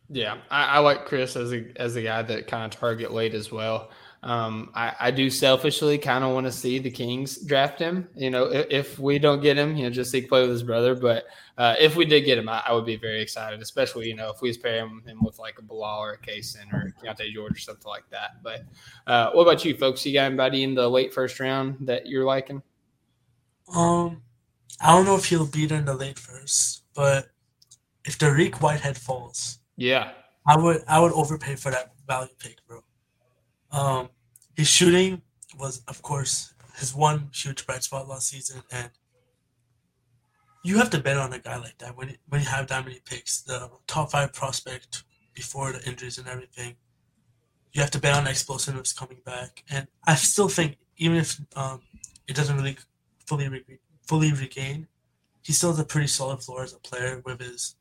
[0.10, 3.34] Yeah, I, I like Kris as a as a guy that kind of target late
[3.34, 3.90] as well.
[4.26, 8.08] Um, I, I do selfishly kind of want to see the Kings draft him.
[8.16, 10.42] You know, if, if we don't get him, you know, just so he can play
[10.42, 10.96] with his brother.
[10.96, 11.26] But
[11.60, 14.32] uh, if we did get him, I, I would be very excited, especially you know
[14.32, 17.32] if we was pair him, him with like a Bilal or a Cason or Keyonte
[17.34, 18.42] George or something like that.
[18.44, 18.64] But
[19.06, 20.06] uh, what about you, folks?
[20.06, 22.64] You got anybody in the late first round that you're liking?
[23.76, 24.22] Um,
[24.86, 27.30] I don't know if he'll beat there in the late first, but
[28.06, 30.12] if Dariq Whitehead falls, Yeah,
[30.48, 32.82] I would I would overpay for that value pick, bro.
[33.72, 34.10] Um,
[34.56, 35.24] his shooting
[35.58, 38.92] was, of course, his one huge bright spot last season, and
[40.64, 43.00] you have to bet on a guy like that when when you have that many
[43.06, 46.76] picks, the top five prospect before the injuries and everything.
[47.74, 51.82] You have to bet on explosiveness coming back, and I still think even if um,
[52.28, 52.78] it doesn't really
[53.26, 54.88] fully re- fully regain,
[55.42, 57.76] he still has a pretty solid floor as a player with his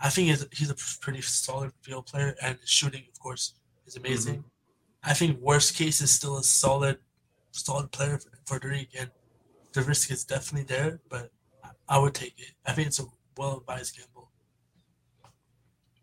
[0.00, 3.54] I think he's, he's a pretty solid field player, and his shooting, of course,
[3.86, 4.44] is amazing.
[5.02, 6.98] I think worst case is still a solid,
[7.50, 9.10] solid player for, for the league, and
[9.72, 11.00] the risk is definitely there.
[11.08, 11.30] But
[11.64, 12.52] I, I would take it.
[12.64, 13.04] I think it's a
[13.36, 14.30] well advised gamble.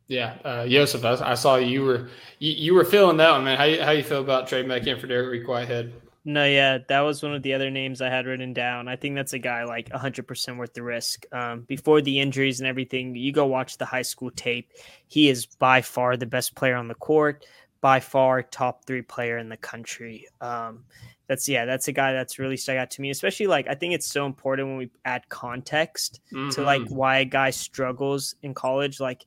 [0.08, 0.36] yeah.
[0.44, 2.10] Uh, Joseph, I, I saw you were
[2.40, 3.58] you, you were feeling that one, man.
[3.58, 5.94] How you, how you feel about trading back in for Dariq Whitehead?
[6.28, 8.88] No, yeah, that was one of the other names I had written down.
[8.88, 11.24] I think that's a guy like 100% worth the risk.
[11.32, 14.72] Um, before the injuries and everything, you go watch the high school tape.
[15.08, 17.46] He is by far the best player on the court,
[17.80, 20.28] by far top three player in the country.
[20.42, 20.86] Um,
[21.28, 23.12] that's yeah, that's a guy that's really stuck out to me.
[23.12, 26.22] Especially like I think it's so important when we add context
[26.52, 26.90] to like Mhm.
[26.90, 29.00] why a guy struggles in college.
[29.00, 29.26] Like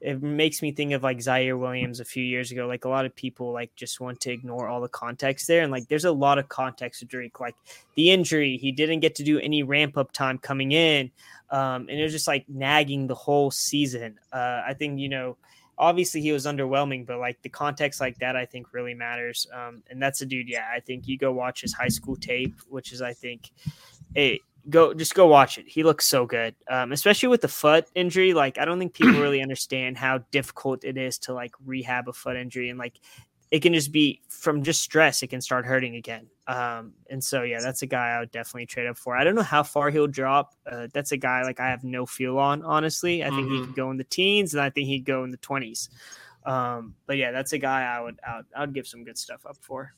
[0.00, 2.66] it makes me think of like Ziaire Williams a few years ago.
[2.66, 5.72] Like a lot of people like just want to ignore all the context there, and
[5.72, 7.40] like there's a lot of context to Drake.
[7.40, 7.56] Like
[7.94, 11.10] the injury, he didn't get to do any ramp up time coming in,
[11.50, 14.18] um, and it was just like nagging the whole season.
[14.32, 15.36] Uh, I think you know.
[15.80, 19.46] Obviously, he was underwhelming, but like the context like that, I think really matters.
[19.54, 20.48] Um, and that's a dude.
[20.48, 23.52] Yeah, I think you go watch his high school tape, which is, I think,
[24.12, 24.40] hey,
[24.70, 25.66] go just go watch it.
[25.68, 28.34] He looks so good, um, especially with the foot injury.
[28.34, 32.12] Like I don't think people really understand how difficult it is to like rehab a
[32.12, 33.00] foot injury, and like
[33.50, 35.22] it can just be from just stress.
[35.22, 36.26] It can start hurting again.
[36.46, 39.16] Um, and so yeah, that's a guy I would definitely trade up for.
[39.16, 40.54] I don't know how far he'll drop.
[40.70, 42.62] Uh, that's a guy like I have no feel on.
[42.62, 43.66] Honestly, I think he Mhm.
[43.66, 45.88] could go in the teens, and I think he'd go in the twenties.
[46.46, 49.18] Um, but yeah, that's a guy I would I would, I would give some good
[49.18, 49.94] stuff up for.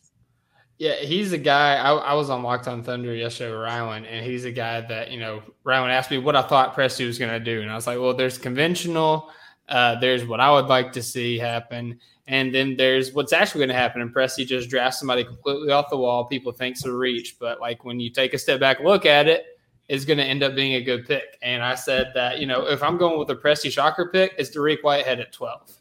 [0.80, 1.74] Yeah, he's a guy.
[1.74, 5.10] I, I was on Locked On Thunder yesterday with Rylan, and he's a guy that
[5.10, 5.42] you know.
[5.62, 7.98] Rylan asked me what I thought Presti was going to do, and I was like,
[7.98, 9.28] "Well, there's conventional.
[9.68, 13.68] Uh, there's what I would like to see happen, and then there's what's actually going
[13.68, 16.24] to happen." And Presti just drafts somebody completely off the wall.
[16.24, 19.44] People think's a reach, but like when you take a step back, look at it,
[19.86, 21.36] it, is going to end up being a good pick.
[21.42, 24.56] And I said that you know if I'm going with a Presti shocker pick, it's
[24.56, 25.76] Dariq Whitehead at 12,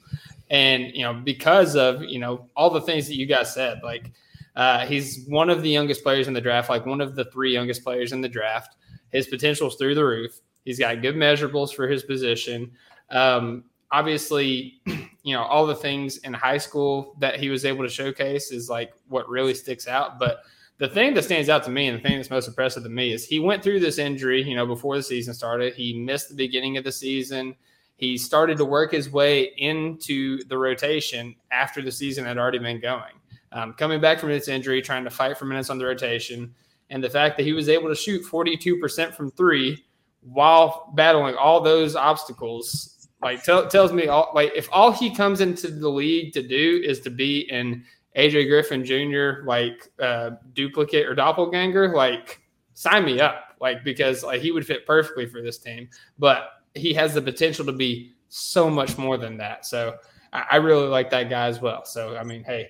[0.49, 4.11] and you know because of you know all the things that you guys said, like.
[4.59, 7.53] Uh, he's one of the youngest players in the draft, like one of the three
[7.53, 8.75] youngest players in the draft.
[9.09, 10.41] His potential's through the roof.
[10.65, 12.69] He's got good measurables for his position.
[13.09, 14.81] Um, obviously,
[15.23, 18.69] you know, all the things in high school that he was able to showcase is
[18.69, 20.19] like what really sticks out.
[20.19, 20.41] But
[20.77, 23.13] the thing that stands out to me and the thing that's most impressive to me
[23.13, 25.73] is he went through this injury, you know, before the season started.
[25.73, 27.55] He missed the beginning of the season.
[27.95, 32.81] He started to work his way into the rotation after the season had already been
[32.81, 33.18] going
[33.51, 36.53] um, coming back from his injury, trying to fight for minutes on the rotation,
[36.89, 39.83] and the fact that he was able to shoot 42% from three
[40.21, 45.41] while battling all those obstacles, like tell, tells me all like if all he comes
[45.41, 47.83] into the league to do is to be an
[48.17, 49.45] AJ Griffin Jr.
[49.45, 52.41] like uh, duplicate or doppelganger, like
[52.73, 56.93] sign me up, like because like he would fit perfectly for this team, but he
[56.93, 59.65] has the potential to be so much more than that.
[59.65, 59.97] So
[60.31, 61.85] I really like that guy as well.
[61.85, 62.69] So I mean, hey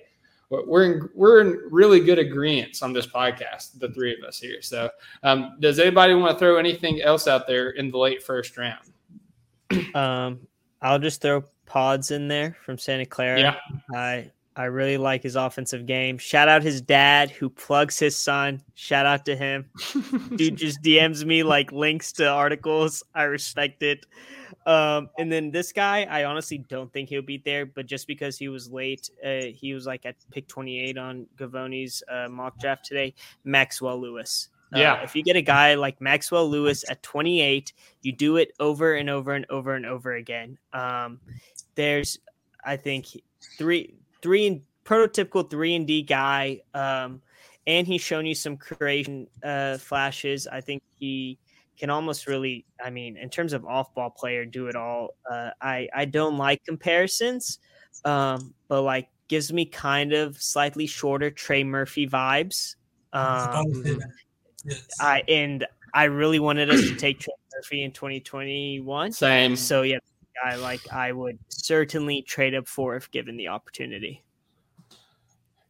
[0.50, 4.60] we're in we're in really good agreement on this podcast, the three of us here.
[4.60, 4.90] So,
[5.22, 8.84] um, does anybody want to throw anything else out there in the late first round?
[9.94, 10.40] Um,
[10.82, 13.38] I'll just throw Pods in there from Santa Clara.
[13.38, 13.56] Yeah,
[13.94, 16.18] I I really like his offensive game.
[16.18, 18.60] Shout out his dad who plugs his son.
[18.74, 19.70] Shout out to him.
[20.36, 23.04] Dude just DMs me like links to articles.
[23.14, 24.06] I respect it.
[24.66, 28.36] Um, and then this guy, I honestly don't think he'll be there, but just because
[28.36, 32.84] he was late, uh, he was like at pick 28 on Givony's uh, mock draft
[32.84, 33.14] today.
[33.44, 34.48] Maxwell Lewis.
[34.74, 35.02] Uh, Yeah.
[35.02, 39.08] if you get a guy like Maxwell Lewis at 28, you do it over and
[39.08, 40.58] over and over and over again.
[40.72, 41.20] Um,
[41.74, 42.18] there's,
[42.64, 43.06] I think,
[43.56, 46.60] three, three and prototypical three and D guy.
[46.74, 47.22] Um,
[47.66, 50.46] and he's shown you some creation uh, flashes.
[50.46, 51.38] I think he
[51.80, 55.14] can almost really, I mean, in terms of off ball player, do it all.
[55.28, 57.58] Uh, I I don't like comparisons,
[58.04, 62.76] um, but like gives me kind of slightly shorter Trey Murphy vibes.
[63.14, 64.10] Um, about to say that.
[64.66, 64.86] Yes.
[65.00, 69.12] I and I really wanted us to take Trey Murphy in 2021.
[69.12, 69.56] same.
[69.56, 69.98] So yeah,
[70.44, 74.22] I like I would certainly trade up for if given the opportunity.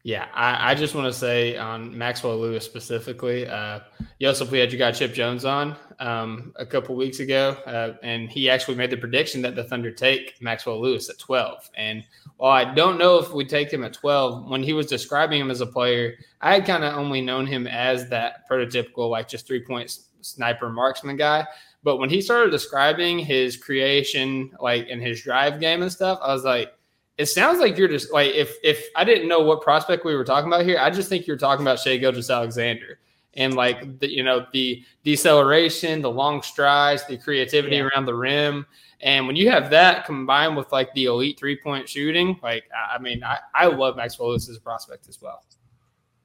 [0.03, 3.81] Yeah, I, I just want to say on Maxwell Lewis specifically, uh,
[4.19, 8.31] Yosef, we had your guy Chip Jones on um, a couple weeks ago, uh, and
[8.31, 11.71] he actually made the prediction that the Thunder take Maxwell Lewis at 12.
[11.77, 12.03] And
[12.39, 15.51] while I don't know if we take him at 12, when he was describing him
[15.51, 19.47] as a player, I had kind of only known him as that prototypical, like just
[19.47, 21.47] three point sniper marksman guy.
[21.83, 26.33] But when he started describing his creation, like in his drive game and stuff, I
[26.33, 26.73] was like,
[27.19, 30.25] it sounds like you're just like if if I didn't know what prospect we were
[30.25, 32.99] talking about here, I just think you're talking about Shai Gilgeous-Alexander
[33.35, 37.83] and like the you know the deceleration, the long strides, the creativity Yeah.
[37.83, 38.67] around the rim,
[39.01, 42.99] and when you have that combined with like the elite three point shooting, like I
[42.99, 45.45] mean, I I love Maxwell Lewis as a prospect as well.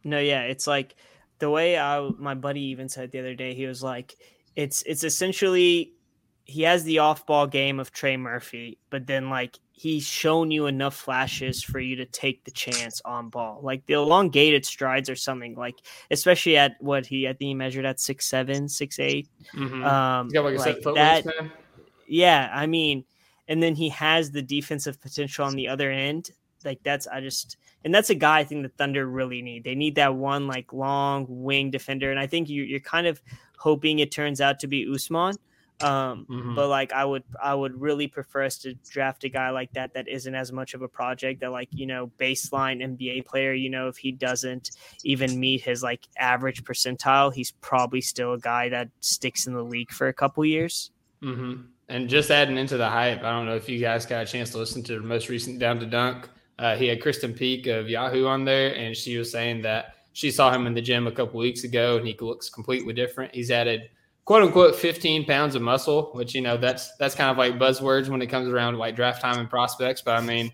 [0.03, 0.95] No, yeah, it's like
[1.39, 3.53] the way I my buddy even said the other day.
[3.53, 4.15] He was like,
[4.55, 5.91] it's it's essentially
[6.45, 10.67] he has the off ball game of Trey Murphy, but then like he's shown you
[10.67, 13.59] enough flashes for you to take the chance on ball.
[13.61, 15.55] Like the elongated strides or something.
[15.55, 15.75] Like
[16.09, 19.27] especially at what he I think he measured at six seven, six eight.
[19.53, 19.83] Mm-hmm.
[19.83, 21.51] Um, like like that, wingspan.
[22.07, 23.05] yeah, I mean,
[23.47, 26.31] and then he has the defensive potential on the other end
[26.65, 29.63] like that's I just and that's a guy I think the Thunder really need.
[29.63, 33.21] They need that one like long wing defender, and I think you, you're kind of
[33.57, 35.37] hoping it turns out to be Ousmane.
[35.81, 36.55] Um, Mhm.
[36.55, 39.93] but like I would I would really prefer us to draft a guy like that
[39.93, 43.69] that isn't as much of a project that like you know baseline NBA player you
[43.69, 44.71] know if he doesn't
[45.03, 49.63] even meet his like average percentile he's probably still a guy that sticks in the
[49.63, 50.91] league for a couple years.
[51.21, 51.55] hmm
[51.89, 54.49] And just adding into the hype, I don't know if you guys got a chance
[54.51, 56.29] to listen to the most recent Down to Dunk.
[56.57, 60.31] Uh, he had Krysten Peek of Yahoo on there, and she was saying that she
[60.31, 63.35] saw him in the gym a couple weeks ago, and he looks completely different.
[63.35, 63.89] He's added
[64.25, 68.09] quote unquote 15 pounds of muscle, which you know that's that's kind of like buzzwords
[68.09, 70.01] when it comes around like draft time and prospects.
[70.01, 70.51] But I mean,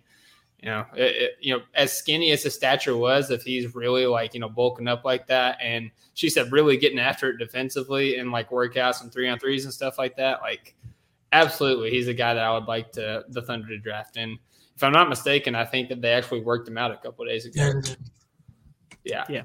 [0.62, 4.06] you know, it, it, you know, as skinny as his stature was, if he's really
[4.06, 8.18] like you know bulking up like that, and she said really getting after it defensively
[8.18, 10.76] and like workouts and three on threes and stuff like that, like
[11.32, 14.18] absolutely, he's a guy that I would like to the Thunder to draft.
[14.18, 14.38] And
[14.76, 17.30] if I'm not mistaken, I think that they actually worked him out a couple of
[17.30, 17.72] days ago.
[19.04, 19.26] Yeah.
[19.30, 19.44] Yeah.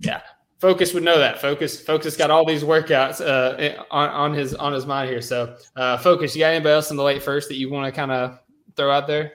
[0.00, 0.20] Yeah.
[0.58, 1.40] Focus would know that.
[1.40, 5.22] Focus, Focus got all these workouts uh, on, on his on his mind here.
[5.22, 7.92] So, uh, Focus, you got anybody else in the late first that you want to
[7.92, 8.40] kind of
[8.76, 9.34] throw out there?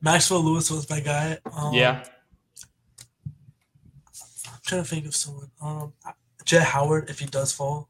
[0.00, 1.38] Maxwell Lewis was my guy.
[1.56, 2.04] Um, yeah.
[4.46, 5.50] I'm trying to think of someone.
[5.60, 5.92] Um,
[6.44, 7.88] Jett Howard, if he does fall.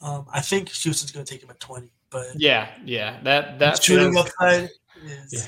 [0.00, 2.68] Um, I think Houston's going to take him at 20, but Yeah.
[2.84, 3.20] Yeah.
[3.22, 4.70] That that shooting upside
[5.04, 5.32] is.
[5.32, 5.40] Yeah.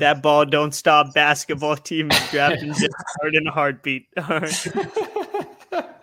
[0.00, 4.08] That ball don't stop basketball team is drafting just hard in a heartbeat.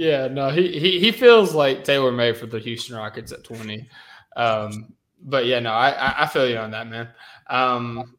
[0.00, 3.86] Yeah, no, he, he he feels like Taylor made for the Houston Rockets at 20.
[4.34, 7.08] Um, but yeah, no, I, I feel you on that, man.
[7.50, 8.16] Um,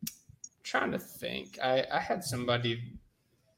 [0.61, 2.83] trying to think, I I had somebody,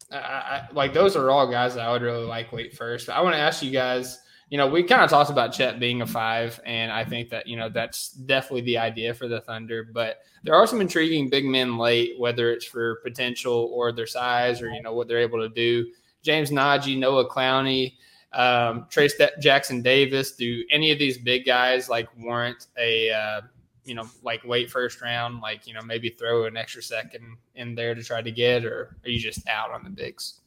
[0.09, 3.07] I, I like those are all guys that I would really like wait first.
[3.07, 4.19] But I want to ask you guys.
[4.49, 7.47] You know, we kind of talked about Chet being a five, and I think that
[7.47, 9.83] you know that's definitely the idea for the Thunder.
[9.91, 14.61] But there are some intriguing big men late, whether it's for potential or their size
[14.61, 15.91] or you know what they're able to do.
[16.21, 17.95] James Nnaji, Noah Clowney,
[18.33, 20.33] um, Trace Jackson Davis.
[20.33, 23.41] Do any of these big guys like warrant a uh,
[23.85, 25.41] you know like late first round?
[25.41, 28.97] Like you know maybe throw an extra second in there to try to get, or
[29.03, 30.39] are you just out on the bigs?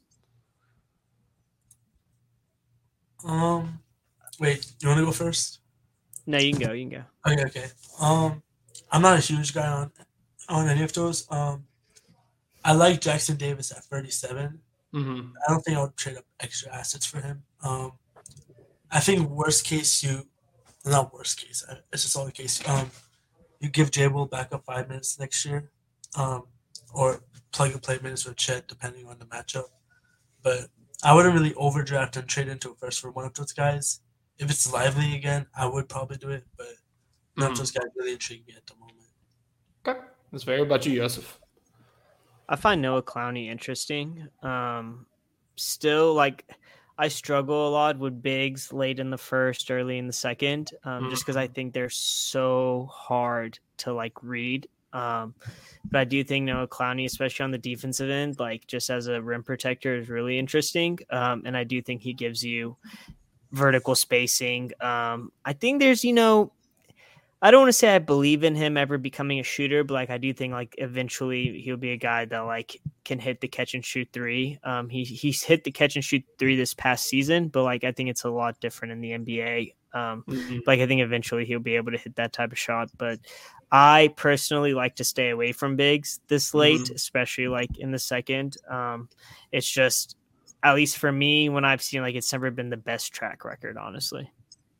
[3.25, 3.79] Um,
[4.39, 5.59] wait, you want to go first?
[6.25, 6.73] No, you can go.
[6.73, 7.31] You can go.
[7.31, 7.67] Okay, okay.
[7.99, 8.43] Um,
[8.91, 9.91] I'm not a huge guy on
[10.49, 11.29] on any of those.
[11.31, 11.65] Um,
[12.63, 14.59] I like Jackson Davis at 37.
[14.93, 15.29] Mm-hmm.
[15.47, 17.43] I don't think I would trade up extra assets for him.
[17.63, 17.93] Um,
[18.91, 20.27] I think worst case you,
[20.85, 21.65] not worst case.
[21.91, 22.67] It's just all the case.
[22.67, 22.89] Um,
[23.59, 25.69] you give Jable back up five minutes next year,
[26.17, 26.43] um,
[26.93, 27.21] or
[27.51, 29.65] plug and play minutes with Chet depending on the matchup.
[30.43, 30.67] But
[31.03, 34.01] I wouldn't really overdraft and trade into a first for one of those guys.
[34.39, 36.43] If it's lively again, I would probably do it.
[36.57, 36.67] But
[37.35, 37.59] none of Mhm.
[37.59, 39.07] those guys really intrigue me at the moment.
[39.85, 39.99] Okay,
[40.31, 40.59] that's fair.
[40.59, 41.39] What about you, Yosef?
[42.49, 44.27] I find Noah Clowney interesting.
[44.41, 45.05] Um,
[45.55, 46.49] still, like
[46.97, 51.09] I struggle a lot with bigs late in the first, early in the second, um,
[51.09, 54.67] just because I think they're so hard to like read.
[54.93, 55.35] Um,
[55.91, 59.21] but I do think Noah Clowney, especially on the defensive end, like just as a
[59.21, 60.97] rim protector, is really interesting.
[61.11, 62.77] Um, and I do think he gives you
[63.51, 64.71] vertical spacing.
[64.81, 66.51] Um, I think there's, you know,
[67.41, 70.09] I don't want to say I believe in him ever becoming a shooter, but like
[70.09, 73.75] I do think like eventually he'll be a guy that like can hit the catch
[73.75, 74.57] and shoot three.
[74.63, 77.91] Um, he he's hit the catch and shoot three this past season, but like I
[77.91, 79.73] think it's a lot different in the NBA.
[79.93, 80.23] Um,
[80.65, 83.19] like I think eventually he'll be able to hit that type of shot, but
[83.71, 88.57] I personally like to stay away from bigs this late, especially like in the second.
[88.69, 89.09] Um,
[89.51, 90.15] it's just
[90.63, 93.77] at least for me when I've seen like it's never been the best track record,
[93.77, 94.29] honestly.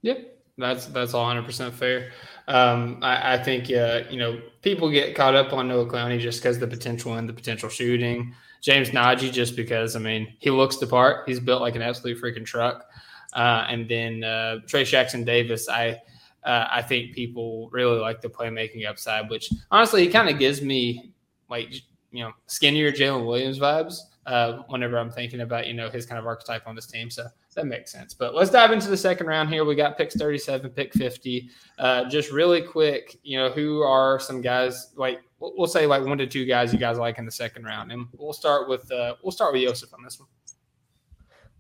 [0.01, 0.37] Yep.
[0.59, 2.11] That's that's all 100 percent fair.
[2.47, 6.41] Um, I, I think uh, you know people get caught up on Noah Clowney just
[6.41, 8.33] because the potential and the potential shooting.
[8.61, 11.29] James Nnaji just because I mean he looks the part.
[11.29, 12.85] He's built like an absolute freaking truck.
[13.33, 16.01] Uh, and then uh, Trayce Jackson-Davis, I
[16.43, 20.63] uh, I think people really like the playmaking upside, which honestly he kind of gives
[20.63, 21.13] me
[21.49, 21.71] like
[22.11, 26.19] you know skinnier Jalen Williams vibes uh, whenever I'm thinking about you know his kind
[26.19, 27.09] of archetype on this team.
[27.09, 28.13] So that makes sense.
[28.13, 29.65] But let's dive into the second round here.
[29.65, 31.49] We got picks 37, pick 50.
[31.79, 36.17] Uh, just really quick, you know, who are some guys like we'll say like one
[36.17, 39.15] to two guys you guys like in the second round, and we'll start with uh,
[39.23, 40.29] we'll start with Joseph on this one.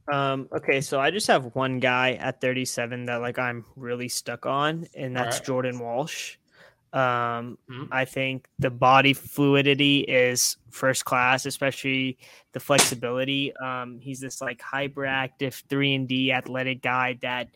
[0.09, 4.45] Um, okay, so I just have one guy at 37 that like I'm really stuck
[4.45, 5.45] on, and that's Alright.
[5.45, 6.35] Jordan Walsh.
[6.97, 7.87] Um, Mhm.
[7.91, 12.17] I think the body fluidity is first class, especially
[12.53, 13.55] the flexibility.
[13.57, 17.49] Um, he's this like hyperactive three and D athletic guy that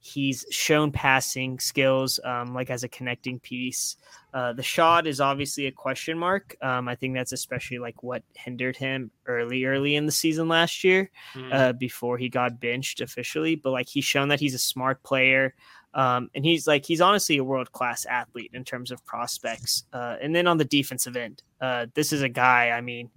[0.00, 3.96] He's shown passing skills, um, like as a connecting piece.
[4.32, 6.56] Uh, the shot is obviously a question mark.
[6.62, 10.84] Um, I think that's especially like what hindered him early, early in the season last
[10.84, 11.52] year, Mhm.
[11.52, 13.56] uh, before he got benched officially.
[13.56, 15.54] But like he's shown that he's a smart player,
[15.94, 19.84] um, and he's like he's honestly a world class athlete in terms of prospects.
[19.92, 22.70] Uh, and then on the defensive end, uh, this is a guy.
[22.70, 23.10] I mean,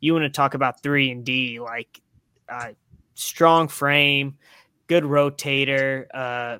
[0.00, 2.00] you want to talk about three and D, like
[2.48, 2.70] uh,
[3.14, 4.36] strong frame,
[4.86, 6.58] good rotator, uh,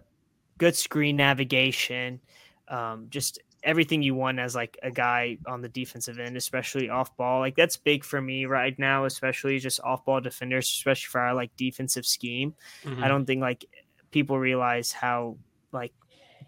[0.59, 2.21] good screen navigation,
[2.69, 7.17] um, just everything you want as like a guy on the defensive end, especially off
[7.17, 7.41] ball.
[7.41, 11.35] Like that's big for me right now, especially just off ball defenders, especially for our
[11.35, 12.55] like defensive scheme.
[12.85, 13.03] Mhm.
[13.03, 13.65] I don't think like
[14.11, 15.39] people realize how
[15.75, 15.93] like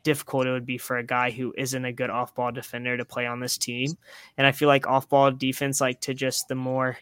[0.03, 3.05] difficult it would be for a guy who isn't a good off ball defender to
[3.05, 3.91] play on this team.
[4.39, 6.97] And I feel like off ball defense, like to just the more,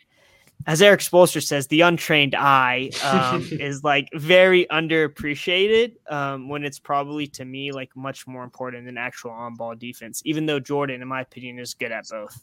[0.66, 6.78] as Erik Spoelstra says, the untrained eye um, is like very underappreciated um, when it's
[6.78, 11.02] probably to me like much more important than actual on ball defense, even though Jordan,
[11.02, 12.42] in my opinion, is good at both.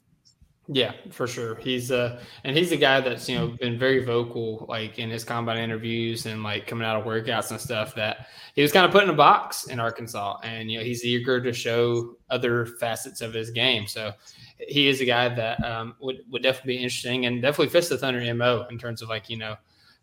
[0.68, 1.56] Yeah, for sure.
[1.56, 5.24] He's uh and he's a guy that's, you know, been very vocal like in his
[5.24, 8.92] combine interviews and like coming out of workouts and stuff that he was kind of
[8.92, 13.22] put in a box in Arkansas and you know, he's eager to show other facets
[13.22, 13.88] of his game.
[13.88, 14.14] So
[14.60, 17.98] he is a guy that um, would would definitely be interesting and definitely fits the
[17.98, 19.56] Thunder MO in terms of like, you know,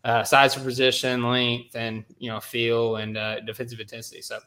[0.03, 4.21] uh, size for position, length, and you know, feel and uh, defensive intensity.
[4.21, 4.39] So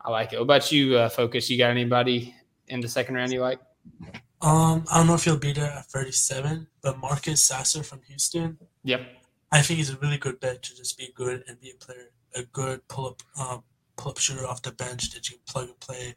[0.00, 0.36] I like it.
[0.36, 1.48] What about you, uh, Focus?
[1.50, 2.34] You got anybody
[2.68, 3.60] in the second round you like?
[4.42, 8.58] Um, I don't know if he'll be there at 37, but Marcus Sasser from Houston,
[8.84, 9.00] Yep.
[9.52, 12.12] I think he's a really good bet to just be good and be a player,
[12.34, 13.64] a good pull up, um,
[13.96, 16.14] pull up shooter off the bench that you can plug and play.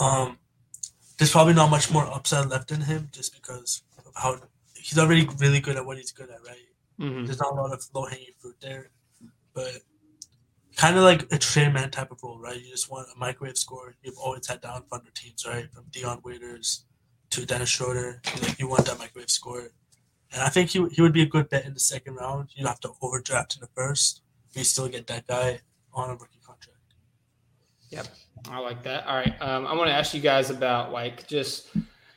[0.00, 0.38] Um,
[1.18, 4.40] there's probably not much more upside left in him just because of how
[4.74, 6.56] he's already really good at what he's good at, right?
[6.98, 7.26] Mhm.
[7.26, 8.90] There's not a lot of low hanging fruit there,
[9.52, 9.82] but
[10.76, 12.58] kind of like a Tre Mann type of role, right?
[12.60, 13.96] You just want a microwave score.
[14.02, 15.70] You've always had down under teams, right?
[15.72, 16.86] From Dion Waiters
[17.30, 19.68] to Dennis Schroeder, like, you want that microwave score.
[20.32, 22.50] And I think he, he would be a good bet in the second round.
[22.54, 24.22] You don't have to overdraft in the first,
[24.52, 25.60] you still get that guy
[25.92, 26.78] on a rookie contract.
[27.90, 28.06] Yep.
[28.48, 29.06] I like that.
[29.06, 29.34] All right.
[29.40, 31.68] Um, I want to ask you guys about like just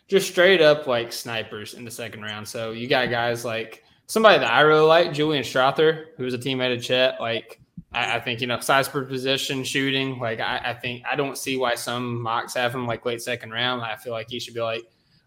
[0.07, 2.47] just straight up like snipers in the second round.
[2.47, 6.75] So you got guys like somebody that I really like, Julian Strawther, who's a teammate
[6.75, 7.19] of Chet.
[7.19, 7.59] Like
[7.93, 10.19] I, I think you know size per position, shooting.
[10.19, 13.51] Like I, I think I don't see why some mocks have him like late second
[13.51, 13.81] round.
[13.81, 14.83] I feel like he should be like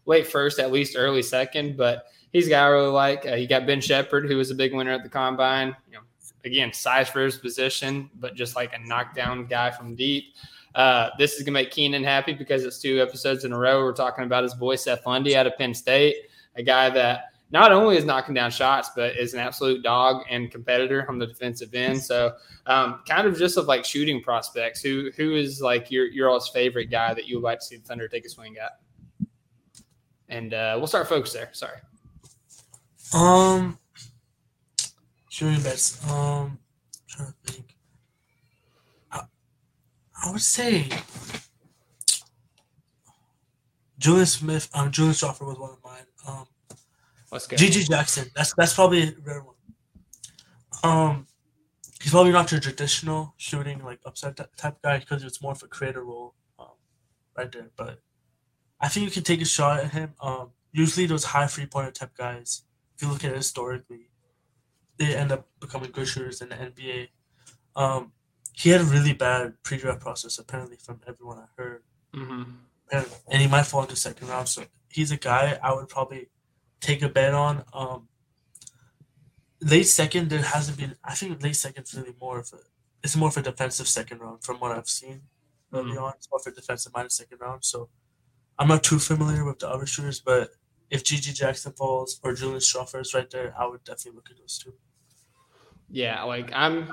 [0.06, 1.76] late first, at least early second.
[1.76, 3.26] But he's a guy I really like.
[3.26, 5.76] Uh, you got Ben Sheppard, who was a big winner at the combine.
[5.88, 6.00] You know,
[6.44, 10.34] again, size for his position, but just like a knockdown guy from deep.
[10.74, 13.82] Uh, this is gonna make Keenan happy because it's two episodes in a row.
[13.82, 16.16] We're talking about his boy Seth Lundy out of Penn State,
[16.54, 20.50] a guy that not only is knocking down shots, but is an absolute dog and
[20.50, 22.02] competitor on the defensive end.
[22.02, 22.34] So,
[22.66, 24.82] um, kind of just of like shooting prospects.
[24.82, 27.76] Who who is like your your all's favorite guy that you would like to see
[27.76, 28.80] the Thunder take a swing at?
[30.28, 31.50] And uh, we'll start focus there.
[31.52, 31.78] Sorry.
[33.14, 33.78] Um,
[35.28, 36.04] shooting bets.
[36.10, 36.58] Um,
[37.08, 37.76] trying to think.
[39.12, 39.20] I,
[40.24, 40.88] I would say
[43.98, 44.68] Julian Smith.
[44.74, 46.06] Um, Julian Strawther was one of mine.
[46.26, 46.46] Um,
[47.30, 47.56] Let's go.
[47.56, 48.30] GG Jackson.
[48.34, 49.54] That's that's probably a rare one.
[50.82, 51.26] Um,
[52.02, 55.62] he's probably not your traditional shooting like upset ty- type guy because it's more of
[55.62, 56.68] a creator role, um,
[57.36, 57.70] right there.
[57.76, 58.00] But
[58.80, 60.14] I think you can take a shot at him.
[60.20, 62.62] Um, usually those high three pointer type guys,
[62.94, 64.10] if you look at it historically,
[64.98, 67.08] they end up becoming good shooters in the NBA.
[67.74, 68.12] Um,
[68.52, 71.82] he had a really bad pre-draft process apparently from everyone I heard
[72.14, 72.42] hmm
[72.90, 74.48] and, and he might fall into second round.
[74.48, 76.28] So he's a guy I would probably
[76.80, 77.64] take a bet on.
[77.72, 78.08] Um,
[79.60, 80.94] late second, there hasn't been.
[81.04, 82.58] I think late second's really more of a.
[83.02, 85.22] It's more of a defensive second round from what I've seen
[85.72, 86.02] early Mhm.
[86.02, 86.12] on.
[86.16, 87.64] It's more of a defensive minded second round.
[87.64, 87.88] So
[88.58, 90.50] I'm not too familiar with the other shooters, but
[90.90, 94.38] if GG Jackson falls or Julian Strawther is right there, I would definitely look at
[94.38, 94.72] those two.
[95.90, 96.88] Yeah, like I'm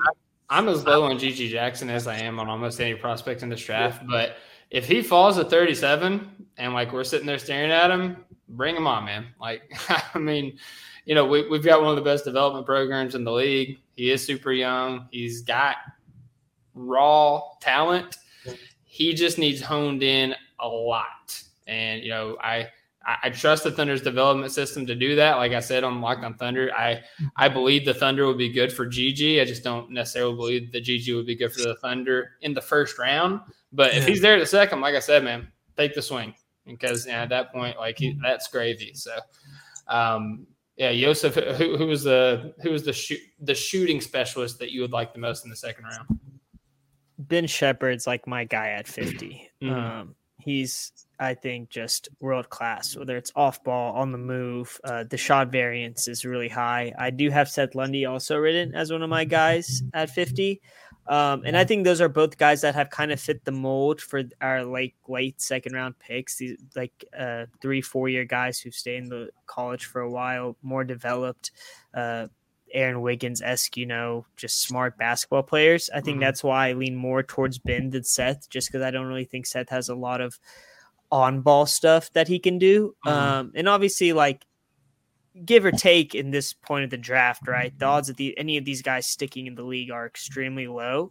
[0.50, 3.64] I'm as low on GG Jackson as I am on almost any prospect in this
[3.64, 4.02] draft.
[4.06, 4.36] But
[4.70, 8.86] if he falls at 37 and like we're sitting there staring at him, bring him
[8.86, 9.26] on, man.
[9.40, 9.62] Like
[10.14, 10.58] I mean,
[11.06, 13.78] you know, we, we've got one of the best development programs in the league.
[13.96, 15.08] He is super young.
[15.10, 15.76] He's got
[16.74, 18.18] raw talent.
[18.84, 21.06] He just needs honed in a lot.
[21.66, 22.68] And you know, I
[23.22, 25.36] I trust the Thunder's development system to do that.
[25.36, 27.02] Like I said on Locked on Thunder, I
[27.36, 29.40] I believe the Thunder would be good for GG.
[29.40, 32.62] I just don't necessarily believe the GG would be good for the Thunder in the
[32.62, 33.40] first round.
[33.72, 36.34] But if he's there at the second, like I said, man, take the swing
[36.66, 38.92] because yeah, at that point, like he, that's gravy.
[38.94, 39.16] So,
[39.88, 40.46] um,
[40.76, 44.80] yeah, Joseph, who, who was the who was the shoot the shooting specialist that you
[44.80, 46.20] would like the most in the second round?
[47.18, 49.50] Ben Sheppard's like my guy at 50.
[49.62, 49.72] Mhm.
[49.72, 54.80] Um, he's, I think, just world class, whether it's off ball, on the move.
[54.84, 56.92] Uh, the shot variance is really high.
[56.98, 60.60] I do have Seth Lundy also written as one of my guys at 50.
[61.06, 64.00] Um, and I think those are both guys that have kind of fit the mold
[64.00, 66.36] for our like late second round picks.
[66.36, 70.56] These like uh, three, four year guys who stay in the college for a while,
[70.62, 71.50] more developed,
[71.92, 72.28] uh,
[72.74, 75.88] Aaron Wiggins esque, you know, just smart basketball players.
[75.94, 76.20] I think Mhm.
[76.20, 79.46] that's why I lean more towards Ben than Seth, just because I don't really think
[79.46, 80.38] Seth has a lot of
[81.10, 82.96] on ball stuff that he can do.
[83.06, 83.12] Mhm.
[83.12, 84.44] Um, and obviously, like
[85.44, 87.76] give or take in this point of the draft, right?
[87.78, 91.10] The odds of the any of these guys sticking in the league are extremely low.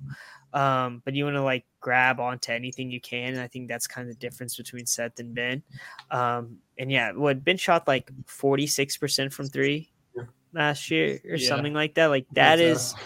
[0.53, 3.33] Um, but you want to like grab onto anything you can.
[3.33, 5.63] And I think that's kind of the difference between Seth and Ben.
[6.11, 9.89] Um, and yeah, what Ben shot like 46% from three.
[10.53, 11.49] Last year or Yeah.
[11.49, 12.07] something like that.
[12.07, 13.03] Like that That's, is uh,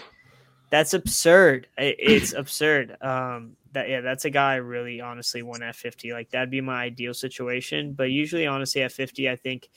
[0.70, 1.66] that's absurd.
[1.76, 2.96] It's absurd.
[3.02, 6.12] Um, that yeah, that's a guy I really honestly want at 50.
[6.12, 7.92] Like that'd be my ideal situation.
[7.92, 9.68] But usually, honestly, at 50, I think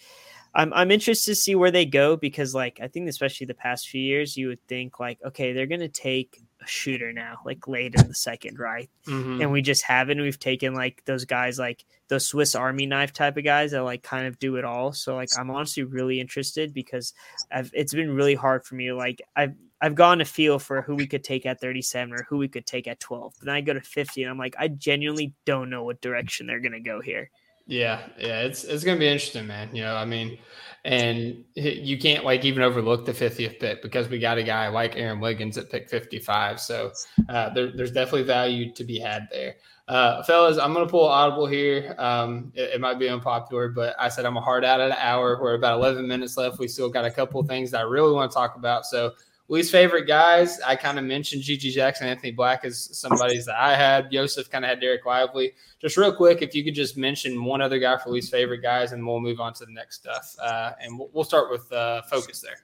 [0.54, 3.88] I'm I'm interested to see where they go because like I think especially the past
[3.88, 7.96] few years, you would think like, okay, they're gonna take a shooter now, like late
[7.96, 8.90] in the second, right?
[9.08, 9.42] mhm.
[9.42, 10.22] And we just haven't.
[10.22, 14.04] We've taken like those guys like those Swiss Army knife type of guys that like
[14.04, 14.94] kind of do it all.
[14.94, 17.14] So like I'm honestly really interested because
[17.52, 20.96] I've it's been really hard for me like I've I've gone a feel for who
[20.96, 23.34] we could take at 37 or who we could take at 12.
[23.40, 26.46] But then I go to 50 and I'm like, I genuinely don't know what direction
[26.46, 27.32] they're gonna go here.
[27.72, 29.74] Yeah, yeah, it's it's gonna be interesting, man.
[29.74, 30.38] You know, I mean,
[30.84, 34.98] and you can't like even overlook the 50th pick because we got a guy like
[34.98, 36.60] Aaron Wiggins at pick 55.
[36.60, 36.92] So
[37.30, 39.56] uh, there, there's definitely value to be had there.
[39.88, 41.96] Uh, fellas, I'm gonna pull audible here.
[41.98, 44.98] Um, it, it might be unpopular, but I said I'm a hard out at an
[45.00, 45.42] hour.
[45.42, 46.60] We're about 11 minutes left.
[46.60, 48.86] We still got a couple things that I really want to talk about.
[48.86, 49.14] So
[49.52, 53.76] least favorite guys, I kind of mentioned GG Jackson, Anthony Black as somebody's that I
[53.76, 54.10] had.
[54.12, 55.54] Joseph kind of had Dereck Lively.
[55.80, 58.92] Just real quick, if you could just mention one other guy for least favorite guys,
[58.94, 60.36] and we'll move on to the next stuff.
[60.42, 62.58] Uh, and we'll, we'll start with uh, focus there.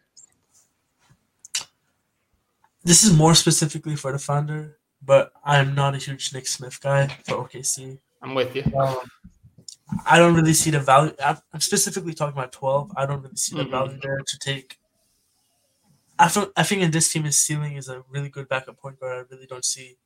[2.83, 7.07] This is more specifically for the founder, but I'm not a huge Nick Smith guy
[7.25, 7.99] for OKC.
[8.21, 8.63] I'm with you.
[8.79, 8.97] Um,
[10.05, 11.13] I don't really see the value.
[11.21, 12.91] I'm specifically talking about 12.
[12.95, 13.71] I don't really see the Mhm.
[13.71, 14.77] value there to take.
[16.19, 18.99] I feel, I think in this team, his ceiling is a really good backup point
[18.99, 19.25] guard.
[19.25, 19.97] I really don't see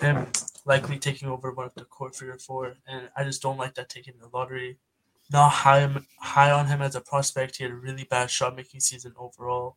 [0.00, 0.26] him
[0.64, 3.74] likely taking over one of the core three or four, and I just don't like
[3.74, 4.78] that taking the lottery.
[5.30, 5.88] Not high
[6.20, 7.56] high on him as a prospect.
[7.56, 9.76] He had a really bad shot making season overall.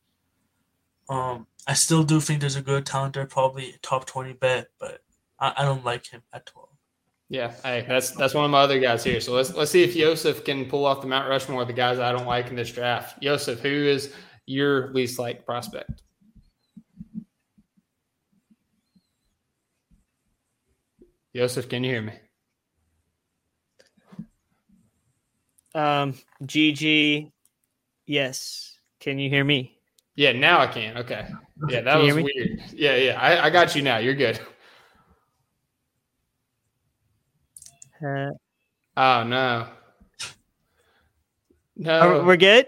[1.09, 5.01] Um, I still do think there's a good talent there, probably top twenty bet, but
[5.39, 6.69] I, I don't like him at twelve.
[7.29, 9.19] Yeah, hey, that's that's one of my other guys here.
[9.21, 12.11] So let's let's see if Joseph can pull off the Mount Rushmore the guys I
[12.11, 13.21] don't like in this draft.
[13.21, 14.13] Joseph, who is
[14.49, 16.01] your least liked prospect?
[21.35, 22.13] Joseph, can you hear me?
[25.75, 27.31] Um, GG,
[28.07, 28.75] yes.
[28.99, 29.77] Can you hear me?
[30.15, 30.97] Yeah, now I can.
[30.97, 31.27] Okay.
[31.69, 32.63] Yeah, that was weird.
[32.73, 33.21] Yeah, yeah.
[33.21, 33.97] I, I got you now.
[33.97, 34.39] You're good.
[38.03, 38.31] Uh,
[38.97, 39.67] Oh no.
[41.79, 41.99] No.
[41.99, 42.67] are- we're good.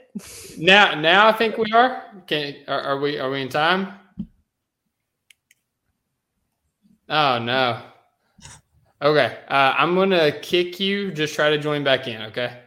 [0.57, 2.01] now now I think we are.
[2.27, 3.93] Can are, are we are we in time?
[7.09, 7.81] Oh no.
[9.01, 9.37] Okay.
[9.49, 11.11] Uh, I'm gonna kick you.
[11.11, 12.61] Just try to join back in, okay?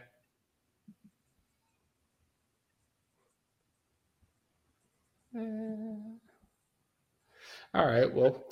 [7.73, 8.13] All right.
[8.13, 8.43] Well,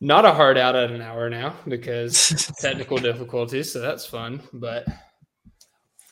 [0.00, 4.40] not a hard out at an hour now because technical difficulties, so that's fun.
[4.52, 4.86] But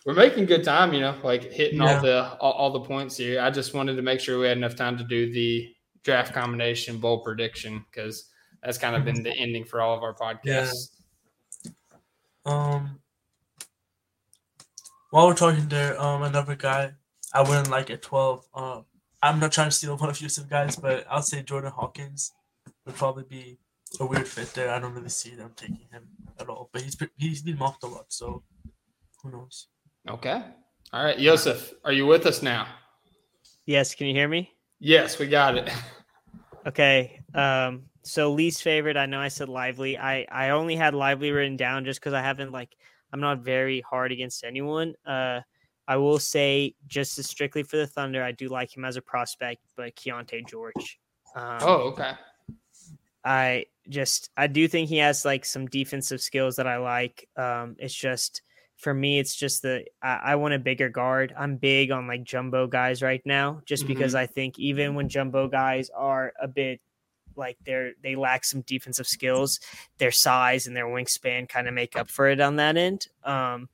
[0.07, 1.97] we're making good time, you know, like hitting Yeah.
[1.97, 3.41] all the all, all the points here.
[3.41, 6.99] I just wanted to make sure we had enough time to do the draft combination
[6.99, 8.31] bowl prediction because
[8.63, 10.91] that's kind of been the ending for all of our podcasts.
[12.45, 13.01] Um,
[15.11, 16.93] while we're talking there, um, another guy
[17.33, 18.47] I wouldn't like at twelve.
[18.55, 18.85] Um,
[19.23, 22.33] I'm not trying to steal one of Yosef guys, but I'll say Jordan Hawkins
[22.85, 23.59] would probably be
[23.99, 24.71] a weird fit there.
[24.71, 26.07] I don't really see them taking him
[26.39, 28.45] at all, but he's he's been mocked a lot, so
[29.23, 29.67] who knows?
[30.09, 30.43] Okay.
[30.93, 32.67] All right, Yosef, are you with us now?
[33.67, 33.95] Yes.
[33.95, 34.53] Can you hear me?
[34.79, 35.71] Yes, we got it.
[36.67, 37.21] Okay.
[37.35, 39.99] Um, so least favorite, I know I said lively.
[39.99, 42.77] I I only had lively written down just because I haven't like
[43.13, 44.95] I'm not very hard against anyone.
[45.05, 45.41] Uh,
[45.89, 49.03] I will say just as strictly for the Thunder, I do like him as a
[49.03, 50.99] prospect, but Keyonte George.
[51.35, 52.13] Um, Oh, okay.
[53.25, 57.29] I just I do think he has like some defensive skills that I like.
[57.37, 58.43] Um, it's just
[58.77, 61.35] for me, it's just the I, I want a bigger guard.
[61.37, 65.49] I'm big on like jumbo guys right now, just because I think even when jumbo
[65.49, 66.81] guys are a bit
[67.37, 69.61] like they're they lack some defensive skills.
[69.99, 73.07] Their size and their wingspan kind of make up for it on that end.
[73.25, 73.69] Um,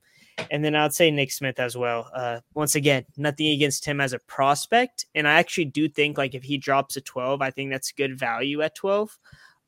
[0.49, 2.09] and then I'd say Nick Smith as well.
[2.13, 6.33] Uh, once again, nothing against him as a prospect, and I actually do think like
[6.33, 9.17] if he drops a twelve, I think that's good value at twelve.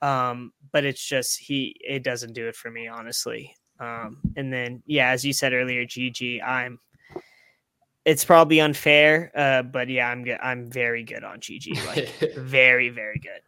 [0.02, 3.56] Um, but it's just he it doesn't do it for me honestly.
[3.80, 6.80] Um, and then yeah, as you said earlier, GG, I'm
[8.06, 10.38] it's probably unfair, uh, but yeah, I'm good.
[10.42, 13.42] I'm very good on GG, like very, very good.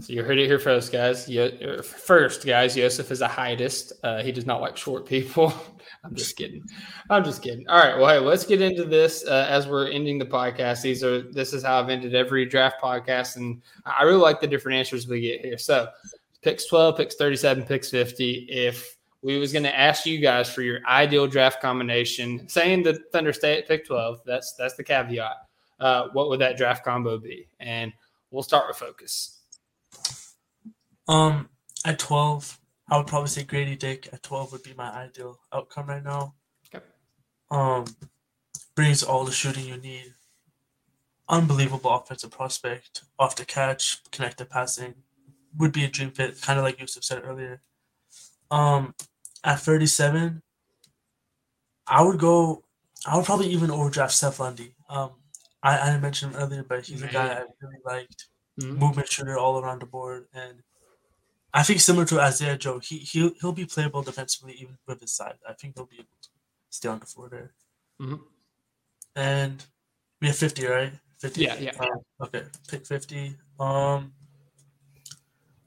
[0.00, 1.28] So you heard it here first, guys.
[1.28, 3.92] Yo- first, guys, Joseph is a heightist.
[4.04, 5.52] Uh, he does not like short people.
[6.04, 6.62] I'm just kidding.
[7.08, 7.66] I'm just kidding.
[7.68, 7.98] All right.
[7.98, 10.82] Well, hey, let's get into this uh, as we're ending the podcast.
[10.82, 14.46] These are this is how I've ended every draft podcast, and I really like the
[14.46, 15.58] different answers we get here.
[15.58, 15.88] So,
[16.42, 18.46] picks 12, picks 37, picks 50.
[18.50, 18.95] If
[19.26, 23.32] we was going to ask you guys for your ideal draft combination, saying the Thunder
[23.32, 25.34] stay at pick 12, that's that's the caveat.
[25.80, 27.48] Uh, what would that draft combo be?
[27.58, 27.92] And
[28.30, 29.40] we'll start with focus.
[31.08, 31.48] Um,
[31.84, 32.56] at 12,
[32.88, 36.34] I would probably say Grady Dick at 12 would be my ideal outcome right now.
[36.72, 36.84] Okay.
[37.50, 37.84] Um,
[38.76, 40.14] brings all the shooting you need.
[41.28, 44.94] Unbelievable offensive prospect, off the catch, connected passing,
[45.58, 47.60] would be a dream fit, kind of like Yosef said earlier.
[48.52, 48.94] Um,
[49.46, 50.42] at 37,
[51.86, 52.64] I would go.
[53.06, 54.74] I would probably even overdraft Seth Lundy.
[54.90, 55.10] Um,
[55.62, 58.26] I, I didn't mention him earlier, but he's a guy I really liked.
[58.60, 58.78] Mhm.
[58.78, 60.62] Movement shooter all around the board, and
[61.54, 65.12] I think similar to Isaiah Joe, he he'll, he'll be playable defensively even with his
[65.12, 65.36] size.
[65.48, 66.28] I think he'll be able to
[66.70, 67.52] stay on the floor there.
[68.00, 68.20] Mhm.
[69.14, 69.64] And
[70.20, 70.92] we have 50, right?
[71.20, 71.42] 50.
[71.42, 71.72] Yeah, yeah.
[71.78, 73.36] Um, okay, pick 50.
[73.60, 74.12] Um,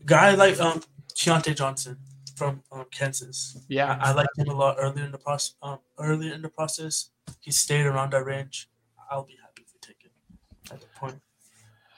[0.05, 0.81] guy like um
[1.15, 1.97] Keyontae Johnson
[2.39, 3.57] from um, Kansas.
[3.67, 5.55] Yeah, I, I liked him a lot earlier in the process.
[5.61, 7.11] Um, earlier in the process,
[7.41, 8.69] he stayed around that range.
[9.11, 11.19] I'll be happy if we take it at the point.